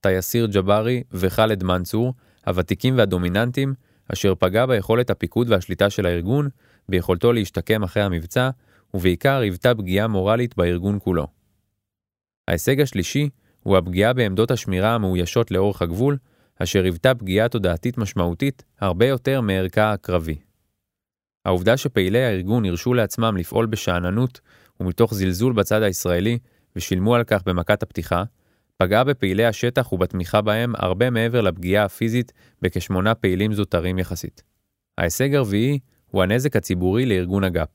טייסיר 0.01 0.45
ג'בארי 0.45 1.03
וח'אלד 1.11 1.63
מנצור, 1.63 2.13
הוותיקים 2.45 2.97
והדומיננטים, 2.97 3.73
אשר 4.13 4.35
פגע 4.35 4.65
ביכולת 4.65 5.09
הפיקוד 5.09 5.49
והשליטה 5.49 5.89
של 5.89 6.05
הארגון, 6.05 6.49
ביכולתו 6.89 7.33
להשתקם 7.33 7.83
אחרי 7.83 8.03
המבצע, 8.03 8.49
ובעיקר 8.93 9.39
היוותה 9.39 9.75
פגיעה 9.75 10.07
מורלית 10.07 10.57
בארגון 10.57 10.99
כולו. 11.03 11.27
ההישג 12.47 12.81
השלישי 12.81 13.29
הוא 13.63 13.77
הפגיעה 13.77 14.13
בעמדות 14.13 14.51
השמירה 14.51 14.95
המאוישות 14.95 15.51
לאורך 15.51 15.81
הגבול, 15.81 16.17
אשר 16.63 16.83
היוותה 16.83 17.15
פגיעה 17.15 17.49
תודעתית 17.49 17.97
משמעותית 17.97 18.63
הרבה 18.79 19.07
יותר 19.07 19.41
מערכה 19.41 19.91
הקרבי. 19.93 20.35
העובדה 21.45 21.77
שפעילי 21.77 22.23
הארגון 22.23 22.65
הרשו 22.65 22.93
לעצמם 22.93 23.37
לפעול 23.37 23.65
בשאננות 23.65 24.41
ומתוך 24.79 25.13
זלזול 25.13 25.53
בצד 25.53 25.81
הישראלי, 25.81 26.39
ושילמו 26.75 27.15
על 27.15 27.23
כך 27.23 27.43
במכת 27.45 27.83
הפתיחה, 27.83 28.23
פגעה 28.83 29.03
בפעילי 29.03 29.45
השטח 29.45 29.93
ובתמיכה 29.93 30.41
בהם 30.41 30.73
הרבה 30.77 31.09
מעבר 31.09 31.41
לפגיעה 31.41 31.85
הפיזית 31.85 32.33
בכשמונה 32.61 33.15
פעילים 33.15 33.53
זוטרים 33.53 33.99
יחסית. 33.99 34.43
ההישג 34.97 35.35
הרביעי 35.35 35.79
הוא 36.07 36.23
הנזק 36.23 36.55
הציבורי 36.55 37.05
לארגון 37.05 37.43
הגאפ. 37.43 37.69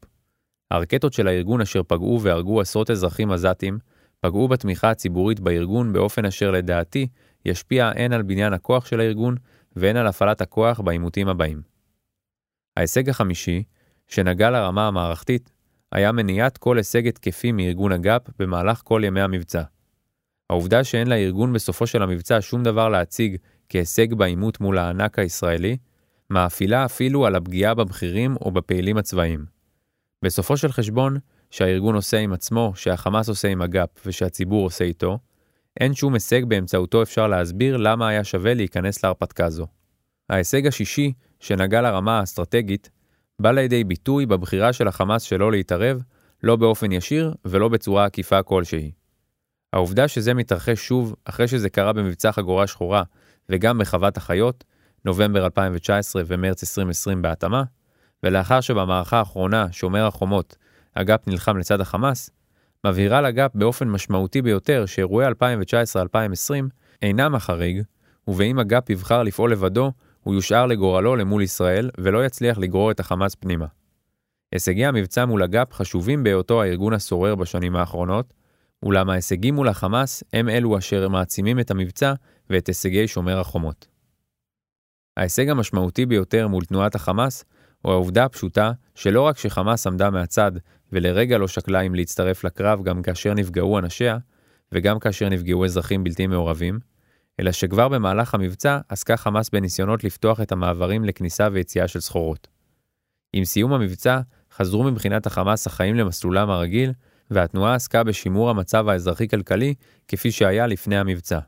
הרקטות 0.70 1.12
של 1.12 1.28
הארגון 1.28 1.60
אשר 1.60 1.82
פגעו 1.82 2.20
והרגו 2.22 2.60
עשרות 2.60 2.90
אזרחים 2.90 3.30
עזתים, 3.30 3.78
פגעו 4.20 4.48
בתמיכה 4.48 4.90
הציבורית 4.90 5.40
בארגון 5.40 5.92
באופן 5.92 6.24
אשר 6.24 6.50
לדעתי 6.50 7.06
ישפיע 7.44 7.90
הן 7.94 8.12
על 8.12 8.22
בניין 8.22 8.52
הכוח 8.52 8.86
של 8.86 9.00
הארגון 9.00 9.36
והן 9.76 9.96
על 9.96 10.06
הפעלת 10.06 10.40
הכוח 10.40 10.80
בעימותים 10.80 11.28
הבאים. 11.28 11.62
ההישג 12.76 13.08
החמישי, 13.08 13.62
שנגע 14.08 14.50
לרמה 14.50 14.88
המערכתית, 14.88 15.52
היה 15.92 16.12
מניעת 16.12 16.58
כל 16.58 16.76
הישג 16.76 17.06
התקפי 17.08 17.52
מארגון 17.52 17.92
הגאפ 17.92 18.22
במהלך 18.38 18.80
כל 18.84 19.02
ימי 19.04 19.20
המבצע. 19.20 19.62
העובדה 20.50 20.84
שאין 20.84 21.06
לארגון 21.06 21.52
בסופו 21.52 21.86
של 21.86 22.02
המבצע 22.02 22.38
שום 22.40 22.62
דבר 22.62 22.88
להציג 22.88 23.36
כהישג 23.68 24.14
בעימות 24.14 24.60
מול 24.60 24.78
הענק 24.78 25.18
הישראלי, 25.18 25.76
מאפילה 26.30 26.84
אפילו 26.84 27.26
על 27.26 27.34
הפגיעה 27.34 27.74
בבכירים 27.74 28.36
או 28.40 28.50
בפעילים 28.50 28.96
הצבאיים. 28.96 29.44
בסופו 30.24 30.56
של 30.56 30.72
חשבון, 30.72 31.18
שהארגון 31.50 31.94
עושה 31.94 32.18
עם 32.18 32.32
עצמו, 32.32 32.72
שהחמאס 32.76 33.28
עושה 33.28 33.48
עם 33.48 33.62
הגאפ 33.62 33.88
ושהציבור 34.06 34.64
עושה 34.64 34.84
איתו, 34.84 35.18
אין 35.80 35.94
שום 35.94 36.14
הישג 36.14 36.44
באמצעותו 36.44 37.02
אפשר 37.02 37.26
להסביר 37.26 37.76
למה 37.76 38.08
היה 38.08 38.24
שווה 38.24 38.54
להיכנס 38.54 39.04
להרפתקה 39.04 39.50
זו. 39.50 39.66
ההישג 40.30 40.66
השישי, 40.66 41.12
שנגע 41.40 41.80
לרמה 41.80 42.20
האסטרטגית, 42.20 42.90
בא 43.38 43.50
לידי 43.50 43.84
ביטוי 43.84 44.26
בבחירה 44.26 44.72
של 44.72 44.88
החמאס 44.88 45.22
שלא 45.22 45.52
להתערב, 45.52 46.02
לא 46.42 46.56
באופן 46.56 46.92
ישיר 46.92 47.34
ולא 47.44 47.68
בצורה 47.68 48.04
עקיפה 48.04 48.42
כלשהי. 48.42 48.92
העובדה 49.74 50.08
שזה 50.08 50.34
מתרחש 50.34 50.86
שוב 50.86 51.14
אחרי 51.24 51.48
שזה 51.48 51.70
קרה 51.70 51.92
במבצע 51.92 52.32
חגורה 52.32 52.66
שחורה 52.66 53.02
וגם 53.48 53.78
בחוות 53.78 54.16
החיות, 54.16 54.64
נובמבר 55.04 55.44
2019 55.44 56.22
ומרץ 56.26 56.62
2020 56.62 57.22
בהתאמה, 57.22 57.62
ולאחר 58.22 58.60
שבמערכה 58.60 59.18
האחרונה, 59.18 59.66
שומר 59.72 60.06
החומות, 60.06 60.56
הגאפ 60.96 61.28
נלחם 61.28 61.56
לצד 61.56 61.80
החמאס, 61.80 62.30
מבהירה 62.86 63.20
לגאפ 63.20 63.50
באופן 63.54 63.88
משמעותי 63.88 64.42
ביותר 64.42 64.86
שאירועי 64.86 65.26
2019-2020 65.28 65.30
אינם 67.02 67.34
החריג, 67.34 67.82
ובאם 68.28 68.58
הגאפ 68.58 68.90
יבחר 68.90 69.22
לפעול 69.22 69.52
לבדו, 69.52 69.92
הוא 70.22 70.34
יושאר 70.34 70.66
לגורלו 70.66 71.16
למול 71.16 71.42
ישראל, 71.42 71.90
ולא 71.98 72.26
יצליח 72.26 72.58
לגרור 72.58 72.90
את 72.90 73.00
החמאס 73.00 73.34
פנימה. 73.34 73.66
הישגי 74.52 74.86
המבצע 74.86 75.24
מול 75.24 75.42
הגאפ 75.42 75.72
חשובים 75.72 76.24
בהיותו 76.24 76.62
הארגון 76.62 76.92
הסורר 76.92 77.34
בשנים 77.34 77.76
האחרונות, 77.76 78.34
אולם 78.84 79.10
ההישגים 79.10 79.54
מול 79.54 79.68
החמאס 79.68 80.24
הם 80.32 80.48
אלו 80.48 80.78
אשר 80.78 81.08
מעצימים 81.08 81.60
את 81.60 81.70
המבצע 81.70 82.12
ואת 82.50 82.66
הישגי 82.66 83.08
שומר 83.08 83.40
החומות. 83.40 83.88
ההישג 85.16 85.48
המשמעותי 85.48 86.06
ביותר 86.06 86.48
מול 86.48 86.64
תנועת 86.64 86.94
החמאס 86.94 87.44
הוא 87.82 87.92
העובדה 87.92 88.24
הפשוטה 88.24 88.72
שלא 88.94 89.22
רק 89.22 89.38
שחמאס 89.38 89.86
עמדה 89.86 90.10
מהצד 90.10 90.52
ולרגע 90.92 91.38
לא 91.38 91.48
שקלה 91.48 91.80
אם 91.80 91.94
להצטרף 91.94 92.44
לקרב 92.44 92.82
גם 92.82 93.02
כאשר 93.02 93.34
נפגעו 93.34 93.78
אנשיה, 93.78 94.18
וגם 94.72 94.98
כאשר 94.98 95.28
נפגעו 95.28 95.64
אזרחים 95.64 96.04
בלתי 96.04 96.26
מעורבים, 96.26 96.78
אלא 97.40 97.52
שכבר 97.52 97.88
במהלך 97.88 98.34
המבצע 98.34 98.78
עסקה 98.88 99.16
חמאס 99.16 99.50
בניסיונות 99.50 100.04
לפתוח 100.04 100.40
את 100.40 100.52
המעברים 100.52 101.04
לכניסה 101.04 101.48
ויציאה 101.52 101.88
של 101.88 102.00
סחורות. 102.00 102.48
עם 103.32 103.44
סיום 103.44 103.72
המבצע, 103.72 104.20
חזרו 104.52 104.84
מבחינת 104.84 105.26
החמאס 105.26 105.66
החיים 105.66 105.94
למסלולם 105.94 106.50
הרגיל, 106.50 106.92
והתנועה 107.34 107.74
עסקה 107.74 108.04
בשימור 108.04 108.50
המצב 108.50 108.88
האזרחי-כלכלי 108.88 109.74
כפי 110.08 110.32
שהיה 110.32 110.66
לפני 110.66 110.96
המבצע. 110.96 111.38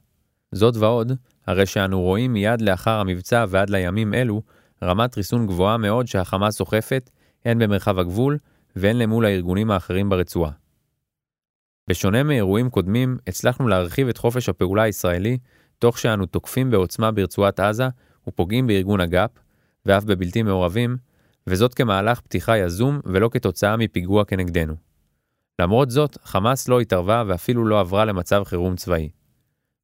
זאת 0.53 0.77
ועוד, 0.77 1.13
הרי 1.47 1.67
שאנו 1.67 2.01
רואים 2.01 2.33
מיד 2.33 2.61
לאחר 2.61 3.01
המבצע 3.01 3.45
ועד 3.49 3.71
לימים 3.71 4.15
אלו, 4.15 4.43
רמת 4.83 5.17
ריסון 5.17 5.47
גבוהה 5.47 5.77
מאוד 5.77 6.07
שהחמאס 6.07 6.61
אוכפת, 6.61 7.11
הן 7.45 7.59
במרחב 7.59 7.99
הגבול, 7.99 8.39
והן 8.77 8.97
למול 8.97 9.25
הארגונים 9.27 9.71
האחרים 9.71 10.09
ברצועה. 10.09 10.51
בשונה 11.91 12.23
מאירועים 12.23 12.71
קודמים, 12.71 13.17
הצלחנו 13.27 13.69
להרחיב 13.69 14.09
את 14.09 14.19
חופש 14.19 14.49
הפעולה 14.49 14.83
הישראלי, 14.83 15.39
תוך 15.79 15.99
שאנו 15.99 16.27
תוקפים 16.27 16.71
בעוצמה 16.71 17.13
ברצועת 17.13 17.61
עזה 17.61 17.89
ופוגעים 18.29 18.67
בארגון 18.67 19.01
הגאפ, 19.01 19.31
ואף 19.87 20.05
בבלתי 20.05 20.43
מעורבים, 20.43 20.97
וזאת 21.47 21.75
כמהלך 21.75 22.21
פתיחה 22.21 22.59
יזום 22.59 23.01
ולא 23.05 23.29
כתוצאה 23.33 23.77
מפיגוע 23.77 24.25
כנגדנו. 24.25 24.86
למרות 25.61 25.91
זאת, 25.91 26.19
חמאס 26.25 26.69
לא 26.69 26.81
התערבה 26.81 27.23
ואפילו 27.27 27.65
לא 27.65 27.81
עברה 27.81 28.05
למצב 28.05 28.45
חירום 28.45 28.77
צבאי. 28.77 29.09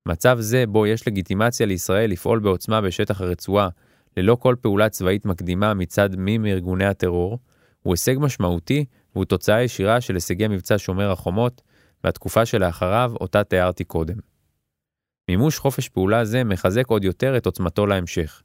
מצב 0.08 0.36
זה, 0.40 0.64
בו 0.66 0.86
יש 0.86 1.08
לגיטימציה 1.08 1.66
לישראל 1.66 2.10
לפעול 2.10 2.38
בעוצמה 2.38 2.80
בשטח 2.80 3.20
הרצועה, 3.20 3.68
ללא 4.16 4.34
כל 4.34 4.56
פעולה 4.60 4.88
צבאית 4.88 5.24
מקדימה 5.24 5.74
מצד 5.74 6.16
מי 6.16 6.38
מארגוני 6.38 6.84
הטרור, 6.84 7.38
הוא 7.82 7.92
הישג 7.92 8.14
משמעותי 8.18 8.84
והוא 9.14 9.24
תוצאה 9.24 9.62
ישירה 9.62 10.00
של 10.00 10.14
הישגי 10.14 10.48
מבצע 10.48 10.74
שומר 10.78 11.10
החומות 11.10 11.62
והתקופה 12.04 12.46
שלאחריו 12.46 13.12
אותה 13.20 13.44
תיארתי 13.44 13.84
קודם. 13.84 14.16
מימוש 15.30 15.58
חופש 15.58 15.88
פעולה 15.88 16.24
זה 16.24 16.44
מחזק 16.44 16.86
עוד 16.86 17.04
יותר 17.04 17.36
את 17.36 17.46
עוצמתו 17.46 17.86
להמשך. 17.86 18.42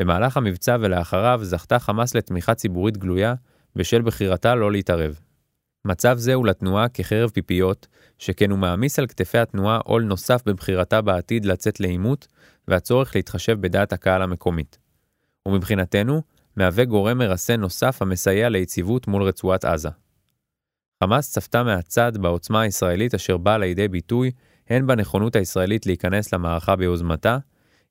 במהלך 0.00 0.36
המבצע 0.36 0.76
ולאחריו 0.80 1.40
זכתה 1.42 1.78
חמאס 1.78 2.14
לתמיכה 2.14 2.54
ציבורית 2.54 2.96
גלויה 2.96 3.34
בשל 3.76 4.02
בחירתה 4.02 4.54
לא 4.54 4.72
להתערב. 4.72 5.20
מצב 5.84 6.18
זה 6.18 6.34
הוא 6.34 6.46
לתנועה 6.46 6.88
כחרב 6.88 7.30
פיפיות, 7.30 7.86
שכן 8.18 8.50
הוא 8.50 8.58
מעמיס 8.58 8.98
על 8.98 9.06
כתפי 9.06 9.38
התנועה 9.38 9.78
עול 9.84 10.02
נוסף 10.02 10.42
בבחירתה 10.46 11.00
בעתיד 11.00 11.44
לצאת 11.44 11.80
לעימות, 11.80 12.26
והצורך 12.68 13.16
להתחשב 13.16 13.60
בדעת 13.60 13.92
הקהל 13.92 14.22
המקומית. 14.22 14.78
ומבחינתנו, 15.46 16.22
מהווה 16.56 16.84
גורם 16.84 17.18
מרסן 17.18 17.60
נוסף 17.60 18.02
המסייע 18.02 18.48
ליציבות 18.48 19.06
מול 19.06 19.22
רצועת 19.22 19.64
עזה. 19.64 19.88
חמאס 21.04 21.32
צפתה 21.32 21.62
מהצד 21.62 22.12
בעוצמה 22.16 22.60
הישראלית 22.60 23.14
אשר 23.14 23.36
באה 23.36 23.58
לידי 23.58 23.88
ביטוי 23.88 24.30
הן 24.68 24.86
בנכונות 24.86 25.36
הישראלית 25.36 25.86
להיכנס 25.86 26.34
למערכה 26.34 26.76
ביוזמתה, 26.76 27.38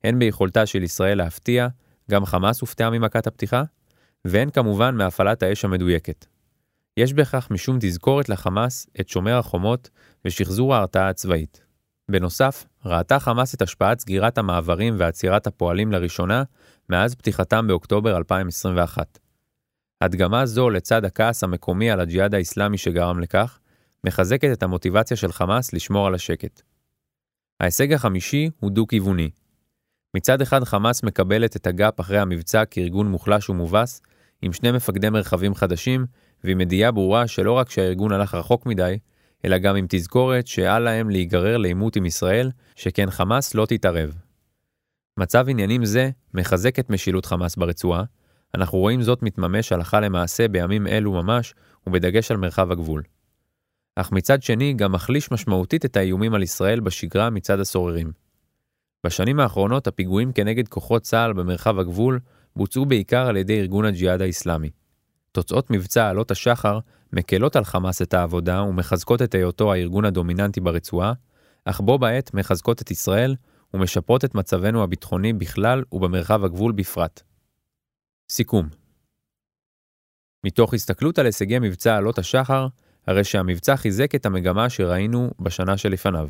הן 0.04 0.18
ביכולתה 0.18 0.66
של 0.66 0.82
ישראל 0.82 1.18
להפתיע, 1.18 1.68
גם 2.10 2.26
חמאס 2.26 2.60
הופתעה 2.60 2.90
ממכת 2.90 3.26
הפתיחה, 3.26 3.62
והן 4.24 4.50
כמובן 4.50 4.96
מהפעלת 4.96 5.42
האש 5.42 5.64
המדויקת. 5.64 6.26
יש 6.96 7.12
בכך 7.12 7.48
משום 7.50 7.78
תזכורת 7.80 8.28
לחמאס 8.28 8.86
את 9.00 9.08
שומר 9.08 9.38
החומות 9.38 9.90
ושחזור 10.24 10.74
ההרתעה 10.74 11.08
הצבאית. 11.08 11.64
בנוסף, 12.10 12.66
ראתה 12.84 13.18
חמאס 13.18 13.54
את 13.54 13.62
השפעת 13.62 14.00
סגירת 14.00 14.38
המעברים 14.38 14.94
ועצירת 14.98 15.46
הפועלים 15.46 15.92
לראשונה 15.92 16.42
מאז 16.88 17.14
פתיחתם 17.14 17.66
באוקטובר 17.66 18.16
2021. 18.16 19.18
הדגמה 20.00 20.46
זו 20.46 20.70
לצד 20.70 21.04
הכעס 21.04 21.44
המקומי 21.44 21.90
על 21.90 22.00
הג'יהאד 22.00 22.34
האיסלאמי 22.34 22.78
שגרם 22.78 23.20
לכך, 23.20 23.58
מחזקת 24.04 24.48
את 24.52 24.62
המוטיבציה 24.62 25.16
של 25.16 25.32
חמאס 25.32 25.72
לשמור 25.72 26.06
על 26.06 26.14
השקט. 26.14 26.62
ההישג 27.60 27.92
החמישי 27.92 28.50
הוא 28.60 28.70
דו-כיווני. 28.70 29.30
מצד 30.16 30.42
אחד 30.42 30.64
חמאס 30.64 31.02
מקבלת 31.02 31.56
את 31.56 31.66
הגאפ 31.66 32.00
אחרי 32.00 32.18
המבצע 32.18 32.64
כארגון 32.64 33.08
מוחלש 33.08 33.50
ומובס, 33.50 34.02
עם 34.42 34.52
שני 34.52 34.72
מפקדי 34.72 35.10
מרחבים 35.10 35.54
חדשים, 35.54 36.06
ועם 36.44 36.60
ידיעה 36.60 36.90
ברורה 36.90 37.26
שלא 37.26 37.52
רק 37.52 37.70
שהארגון 37.70 38.12
הלך 38.12 38.34
רחוק 38.34 38.66
מדי, 38.66 38.98
אלא 39.44 39.58
גם 39.58 39.76
עם 39.76 39.86
תזכורת 39.88 40.46
שאל 40.46 40.78
להם 40.78 41.10
להיגרר 41.10 41.56
לעימות 41.56 41.96
עם 41.96 42.06
ישראל, 42.06 42.50
שכן 42.76 43.10
חמאס 43.10 43.54
לא 43.54 43.66
תתערב. 43.66 44.14
מצב 45.16 45.48
עניינים 45.48 45.84
זה 45.84 46.10
מחזק 46.34 46.78
את 46.78 46.90
משילות 46.90 47.26
חמאס 47.26 47.56
ברצועה, 47.56 48.04
אנחנו 48.54 48.78
רואים 48.78 49.02
זאת 49.02 49.22
מתממש 49.22 49.72
הלכה 49.72 50.00
למעשה 50.00 50.48
בימים 50.48 50.86
אלו 50.86 51.12
ממש, 51.12 51.54
ובדגש 51.86 52.30
על 52.30 52.36
מרחב 52.36 52.72
הגבול. 52.72 53.02
אך 53.96 54.12
מצד 54.12 54.42
שני 54.42 54.72
גם 54.72 54.92
מחליש 54.92 55.32
משמעותית 55.32 55.84
את 55.84 55.96
האיומים 55.96 56.34
על 56.34 56.42
ישראל 56.42 56.80
בשגרה 56.80 57.30
מצד 57.30 57.60
הסוררים. 57.60 58.12
בשנים 59.06 59.40
האחרונות 59.40 59.86
הפיגועים 59.86 60.32
כנגד 60.32 60.68
כוחות 60.68 61.02
צה"ל 61.02 61.32
במרחב 61.32 61.78
הגבול 61.78 62.20
בוצעו 62.56 62.86
בעיקר 62.86 63.26
על 63.26 63.36
ידי 63.36 63.60
ארגון 63.60 63.84
הג'יהאד 63.84 64.22
האיסלאמי. 64.22 64.70
תוצאות 65.32 65.70
מבצע 65.70 66.08
עלות 66.08 66.30
השחר 66.30 66.78
מקלות 67.12 67.56
על 67.56 67.64
חמאס 67.64 68.02
את 68.02 68.14
העבודה 68.14 68.62
ומחזקות 68.62 69.22
את 69.22 69.34
היותו 69.34 69.72
הארגון 69.72 70.04
הדומיננטי 70.04 70.60
ברצועה, 70.60 71.12
אך 71.64 71.80
בו 71.80 71.98
בעת 71.98 72.34
מחזקות 72.34 72.82
את 72.82 72.90
ישראל 72.90 73.36
ומשפרות 73.74 74.24
את 74.24 74.34
מצבנו 74.34 74.82
הביטחוני 74.82 75.32
בכלל 75.32 75.82
ובמרחב 75.92 76.44
הגבול 76.44 76.72
בפרט. 76.72 77.22
סיכום 78.30 78.68
מתוך 80.46 80.74
הסתכלות 80.74 81.18
על 81.18 81.26
הישגי 81.26 81.58
מבצע 81.58 81.96
עלות 81.96 82.18
השחר, 82.18 82.66
הרי 83.06 83.24
שהמבצע 83.24 83.76
חיזק 83.76 84.14
את 84.14 84.26
המגמה 84.26 84.70
שראינו 84.70 85.30
בשנה 85.40 85.76
שלפניו. 85.76 86.28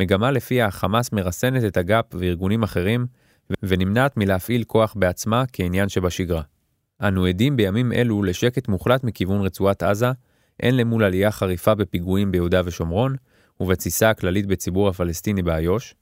מגמה 0.00 0.30
לפיה 0.30 0.66
החמאס 0.66 1.12
מרסנת 1.12 1.64
את 1.64 1.76
הגאפ 1.76 2.04
וארגונים 2.12 2.62
אחרים, 2.62 3.06
ונמנעת 3.62 4.16
מלהפעיל 4.16 4.64
כוח 4.64 4.94
בעצמה 4.98 5.44
כעניין 5.52 5.88
שבשגרה. 5.88 6.42
אנו 7.02 7.24
עדים 7.24 7.56
בימים 7.56 7.92
אלו 7.92 8.22
לשקט 8.22 8.68
מוחלט 8.68 9.04
מכיוון 9.04 9.40
רצועת 9.40 9.82
עזה, 9.82 10.10
הן 10.60 10.74
למול 10.74 11.04
עלייה 11.04 11.30
חריפה 11.30 11.74
בפיגועים 11.74 12.32
ביהודה 12.32 12.60
ושומרון, 12.64 13.16
ובתסיסה 13.60 14.10
הכללית 14.10 14.46
בציבור 14.46 14.88
הפלסטיני 14.88 15.42
באיו"ש, 15.42 15.94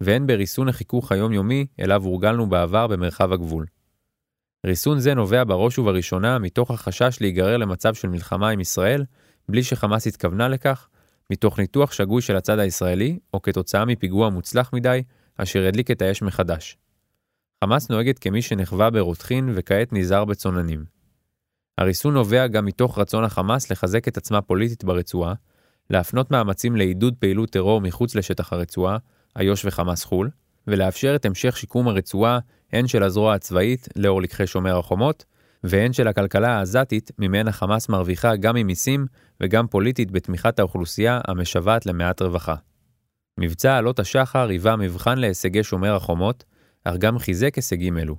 והן 0.00 0.26
בריסון 0.26 0.68
החיכוך 0.68 1.12
היומיומי 1.12 1.66
אליו 1.80 2.04
הורגלנו 2.04 2.48
בעבר 2.48 2.86
במרחב 2.86 3.32
הגבול. 3.32 3.66
ריסון 4.66 4.98
זה 4.98 5.14
נובע 5.14 5.44
בראש 5.44 5.78
ובראשונה 5.78 6.38
מתוך 6.38 6.70
החשש 6.70 7.18
להיגרר 7.20 7.56
למצב 7.56 7.94
של 7.94 8.08
מלחמה 8.08 8.48
עם 8.48 8.60
ישראל, 8.60 9.04
בלי 9.48 9.62
שחמאס 9.62 10.06
התכוונה 10.06 10.48
לכך, 10.48 10.88
מתוך 11.30 11.58
ניתוח 11.58 11.92
שגוי 11.92 12.22
של 12.22 12.36
הצד 12.36 12.58
הישראלי, 12.58 13.18
או 13.34 13.42
כתוצאה 13.42 13.84
מפיגוע 13.84 14.30
מוצלח 14.30 14.72
מדי, 14.72 15.02
אשר 15.36 15.62
ידליק 15.62 15.90
את 15.90 16.02
האש 16.02 16.22
מחדש. 16.22 16.76
חמאס 17.64 17.90
נוהגת 17.90 18.18
כמי 18.18 18.42
שנחווה 18.42 18.90
ברותחין 18.90 19.50
וכעת 19.54 19.92
נזהר 19.92 20.24
בצוננים. 20.24 20.84
הריסון 21.78 22.14
נובע 22.14 22.46
גם 22.46 22.64
מתוך 22.64 22.98
רצון 22.98 23.24
החמאס 23.24 23.70
לחזק 23.70 24.08
את 24.08 24.16
עצמה 24.16 24.42
פוליטית 24.42 24.84
ברצועה, 24.84 25.34
להפנות 25.90 26.30
מאמצים 26.30 26.76
לעידוד 26.76 27.14
פעילות 27.18 27.50
טרור 27.50 27.80
מחוץ 27.80 28.14
לשטח 28.14 28.52
הרצועה, 28.52 28.96
איו"ש 29.38 29.64
וחמאס 29.64 30.04
חו"ל, 30.04 30.30
ולאפשר 30.66 31.16
את 31.16 31.26
המשך 31.26 31.56
שיקום 31.56 31.88
הרצועה 31.88 32.38
הן 32.72 32.86
של 32.86 33.02
הזרוע 33.02 33.34
הצבאית 33.34 33.88
לאור 33.96 34.22
לקחי 34.22 34.46
שומר 34.46 34.78
החומות, 34.78 35.24
והן 35.64 35.92
של 35.92 36.08
הכלכלה 36.08 36.56
העזתית 36.56 37.10
ממנה 37.18 37.52
חמאס 37.52 37.88
מרוויחה 37.88 38.36
גם 38.36 38.54
ממיסים 38.54 39.06
וגם 39.40 39.66
פוליטית 39.66 40.10
בתמיכת 40.10 40.58
האוכלוסייה 40.58 41.20
המשוועת 41.28 41.86
למעט 41.86 42.22
רווחה. 42.22 42.54
מבצע 43.40 43.76
עלות 43.76 43.98
השחר 43.98 44.48
היווה 44.48 44.76
מבחן 44.76 45.18
להישגי 45.18 45.62
שומר 45.62 45.94
החומות, 45.94 46.44
אך 46.88 46.96
גם 46.96 47.18
חיזק 47.18 47.54
הישגים 47.54 47.98
אלו. 47.98 48.16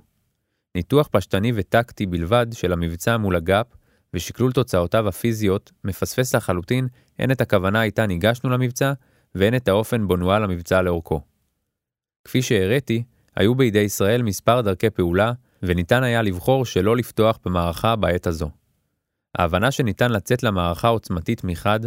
ניתוח 0.74 1.08
פשטני 1.12 1.52
וטקטי 1.54 2.06
בלבד 2.06 2.46
של 2.52 2.72
המבצע 2.72 3.16
מול 3.16 3.36
הגאפ 3.36 3.66
ושקלול 4.14 4.52
תוצאותיו 4.52 5.08
הפיזיות 5.08 5.72
מפספס 5.84 6.34
לחלוטין 6.34 6.88
הן 7.18 7.30
את 7.30 7.40
הכוונה 7.40 7.82
איתה 7.82 8.06
ניגשנו 8.06 8.50
למבצע 8.50 8.92
והן 9.34 9.56
את 9.56 9.68
האופן 9.68 10.06
בו 10.08 10.16
נוהל 10.16 10.44
המבצע 10.44 10.82
לאורכו. 10.82 11.20
כפי 12.24 12.42
שהראיתי, 12.42 13.02
היו 13.36 13.54
בידי 13.54 13.78
ישראל 13.78 14.22
מספר 14.22 14.60
דרכי 14.60 14.90
פעולה, 14.90 15.32
וניתן 15.62 16.02
היה 16.02 16.22
לבחור 16.22 16.64
שלא 16.64 16.96
לפתוח 16.96 17.38
במערכה 17.44 17.96
בעת 17.96 18.26
הזו. 18.26 18.50
ההבנה 19.38 19.70
שניתן 19.70 20.10
לצאת 20.12 20.42
למערכה 20.42 20.88
עוצמתית 20.88 21.44
מחד, 21.44 21.80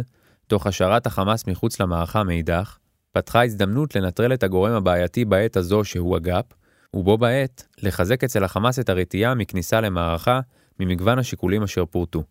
תוך 0.46 0.66
השארת 0.66 1.06
החמאס 1.06 1.46
מחוץ 1.46 1.80
למערכה 1.80 2.24
מאידך, 2.24 2.78
פתחה 3.12 3.44
הזדמנות 3.44 3.96
לנטרל 3.96 4.34
את 4.34 4.42
הגורם 4.42 4.72
הבעייתי 4.72 5.24
בעת 5.24 5.56
הזו 5.56 5.84
שהוא 5.84 6.16
הגאפ, 6.16 6.44
ובו 6.94 7.18
בעת 7.18 7.66
לחזק 7.82 8.24
אצל 8.24 8.44
החמאס 8.44 8.78
את 8.78 8.88
הרתיעה 8.88 9.34
מכניסה 9.34 9.80
למערכה 9.80 10.40
ממגוון 10.80 11.18
השיקולים 11.18 11.62
אשר 11.62 11.86
פורטו. 11.86 12.24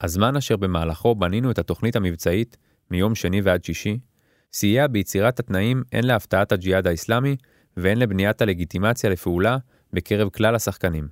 הזמן 0.00 0.36
אשר 0.36 0.56
במהלכו 0.56 1.14
בנינו 1.14 1.50
את 1.50 1.58
התוכנית 1.58 1.96
המבצעית, 1.96 2.56
מיום 2.90 3.14
שני 3.14 3.40
ועד 3.40 3.64
שישי, 3.64 3.98
סייע 4.52 4.86
ביצירת 4.86 5.40
התנאים 5.40 5.82
הן 5.92 6.04
להפתעת 6.04 6.52
הג'יהאד 6.52 6.86
האסלאמי 6.86 7.36
והן 7.76 7.98
לבניית 7.98 8.42
הלגיטימציה 8.42 9.10
לפעולה 9.10 9.56
בקרב 9.92 10.28
כלל 10.28 10.54
השחקנים. 10.54 11.08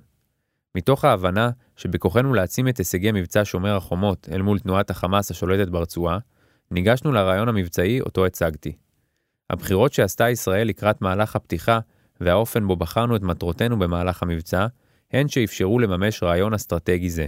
מתוך 0.75 1.05
ההבנה 1.05 1.49
שבכוחנו 1.75 2.33
להעצים 2.33 2.67
את 2.67 2.77
הישגי 2.77 3.11
מבצע 3.11 3.41
שומר 3.43 3.75
החומות 3.75 4.29
אל 4.31 4.41
מול 4.41 4.59
תנועת 4.59 4.89
החמאס 4.89 5.31
השולטת 5.31 5.69
ברצועה, 5.69 6.17
ניגשנו 6.71 7.11
לרעיון 7.11 7.49
המבצעי 7.49 8.01
אותו 8.01 8.25
הצגתי. 8.25 8.75
הבחירות 9.49 9.93
שעשתה 9.93 10.29
ישראל 10.29 10.67
לקראת 10.67 11.01
מהלך 11.01 11.35
הפתיחה 11.35 11.79
והאופן 12.21 12.67
בו 12.67 12.75
בחרנו 12.75 13.15
את 13.15 13.21
מטרותינו 13.21 13.79
במהלך 13.79 14.23
המבצע, 14.23 14.67
הן 15.11 15.27
שאפשרו 15.27 15.79
לממש 15.79 16.23
רעיון 16.23 16.53
אסטרטגי 16.53 17.09
זה. 17.09 17.27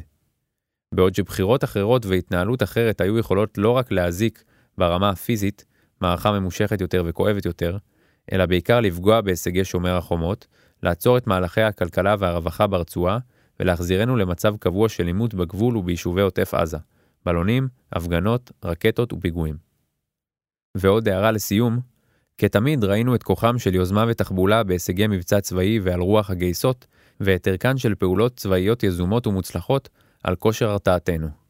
בעוד 0.94 1.16
שבחירות 1.16 1.64
אחרות 1.64 2.06
והתנהלות 2.06 2.64
אחרת 2.64 3.02
היו 3.02 3.18
יכולות 3.18 3.58
לא 3.58 3.72
רק 3.72 3.92
להזיק 3.92 4.44
ברמה 4.78 5.10
הפיזית, 5.10 5.66
מערכה 6.02 6.32
ממושכת 6.32 6.82
יותר 6.82 7.04
וכואבת 7.06 7.46
יותר, 7.46 7.78
אלא 8.32 8.46
בעיקר 8.46 8.80
לפגוע 8.80 9.22
בהישגי 9.22 9.66
שומר 9.66 9.98
החומות, 9.98 10.48
לעצור 10.84 11.18
את 11.18 11.28
מהלכי 11.28 11.62
הכלכלה 11.62 12.16
והרווחה 12.20 12.68
ברצועה, 12.68 13.18
ולהחזירנו 13.60 14.16
למצב 14.16 14.58
קבוע 14.58 14.90
של 14.90 15.08
עימות 15.08 15.34
בגבול 15.34 15.78
וביישובי 15.78 16.22
עוטף 16.22 16.54
עזה, 16.54 16.78
בלונים, 17.26 17.68
הפגנות, 17.94 18.52
רקטות 18.66 19.14
ופיגועים. 19.14 19.56
ועוד 20.78 21.08
הערה 21.08 21.32
לסיום, 21.32 21.80
כתמיד 22.38 22.84
ראינו 22.84 23.16
את 23.16 23.24
כוחם 23.24 23.60
של 23.60 23.76
יוזמה 23.76 24.06
ותחבולה 24.08 24.64
בהישגי 24.64 25.08
מבצע 25.08 25.42
צבאי 25.42 25.80
ועל 25.80 26.00
רוח 26.00 26.30
הגייסות, 26.30 26.86
ואת 27.20 27.48
ערכן 27.48 27.78
של 27.78 27.96
פעולות 27.96 28.36
צבאיות 28.36 28.84
יזומות 28.84 29.28
ומוצלחות 29.28 29.90
על 30.24 30.36
כושר 30.36 30.70
הרתעתנו. 30.70 31.47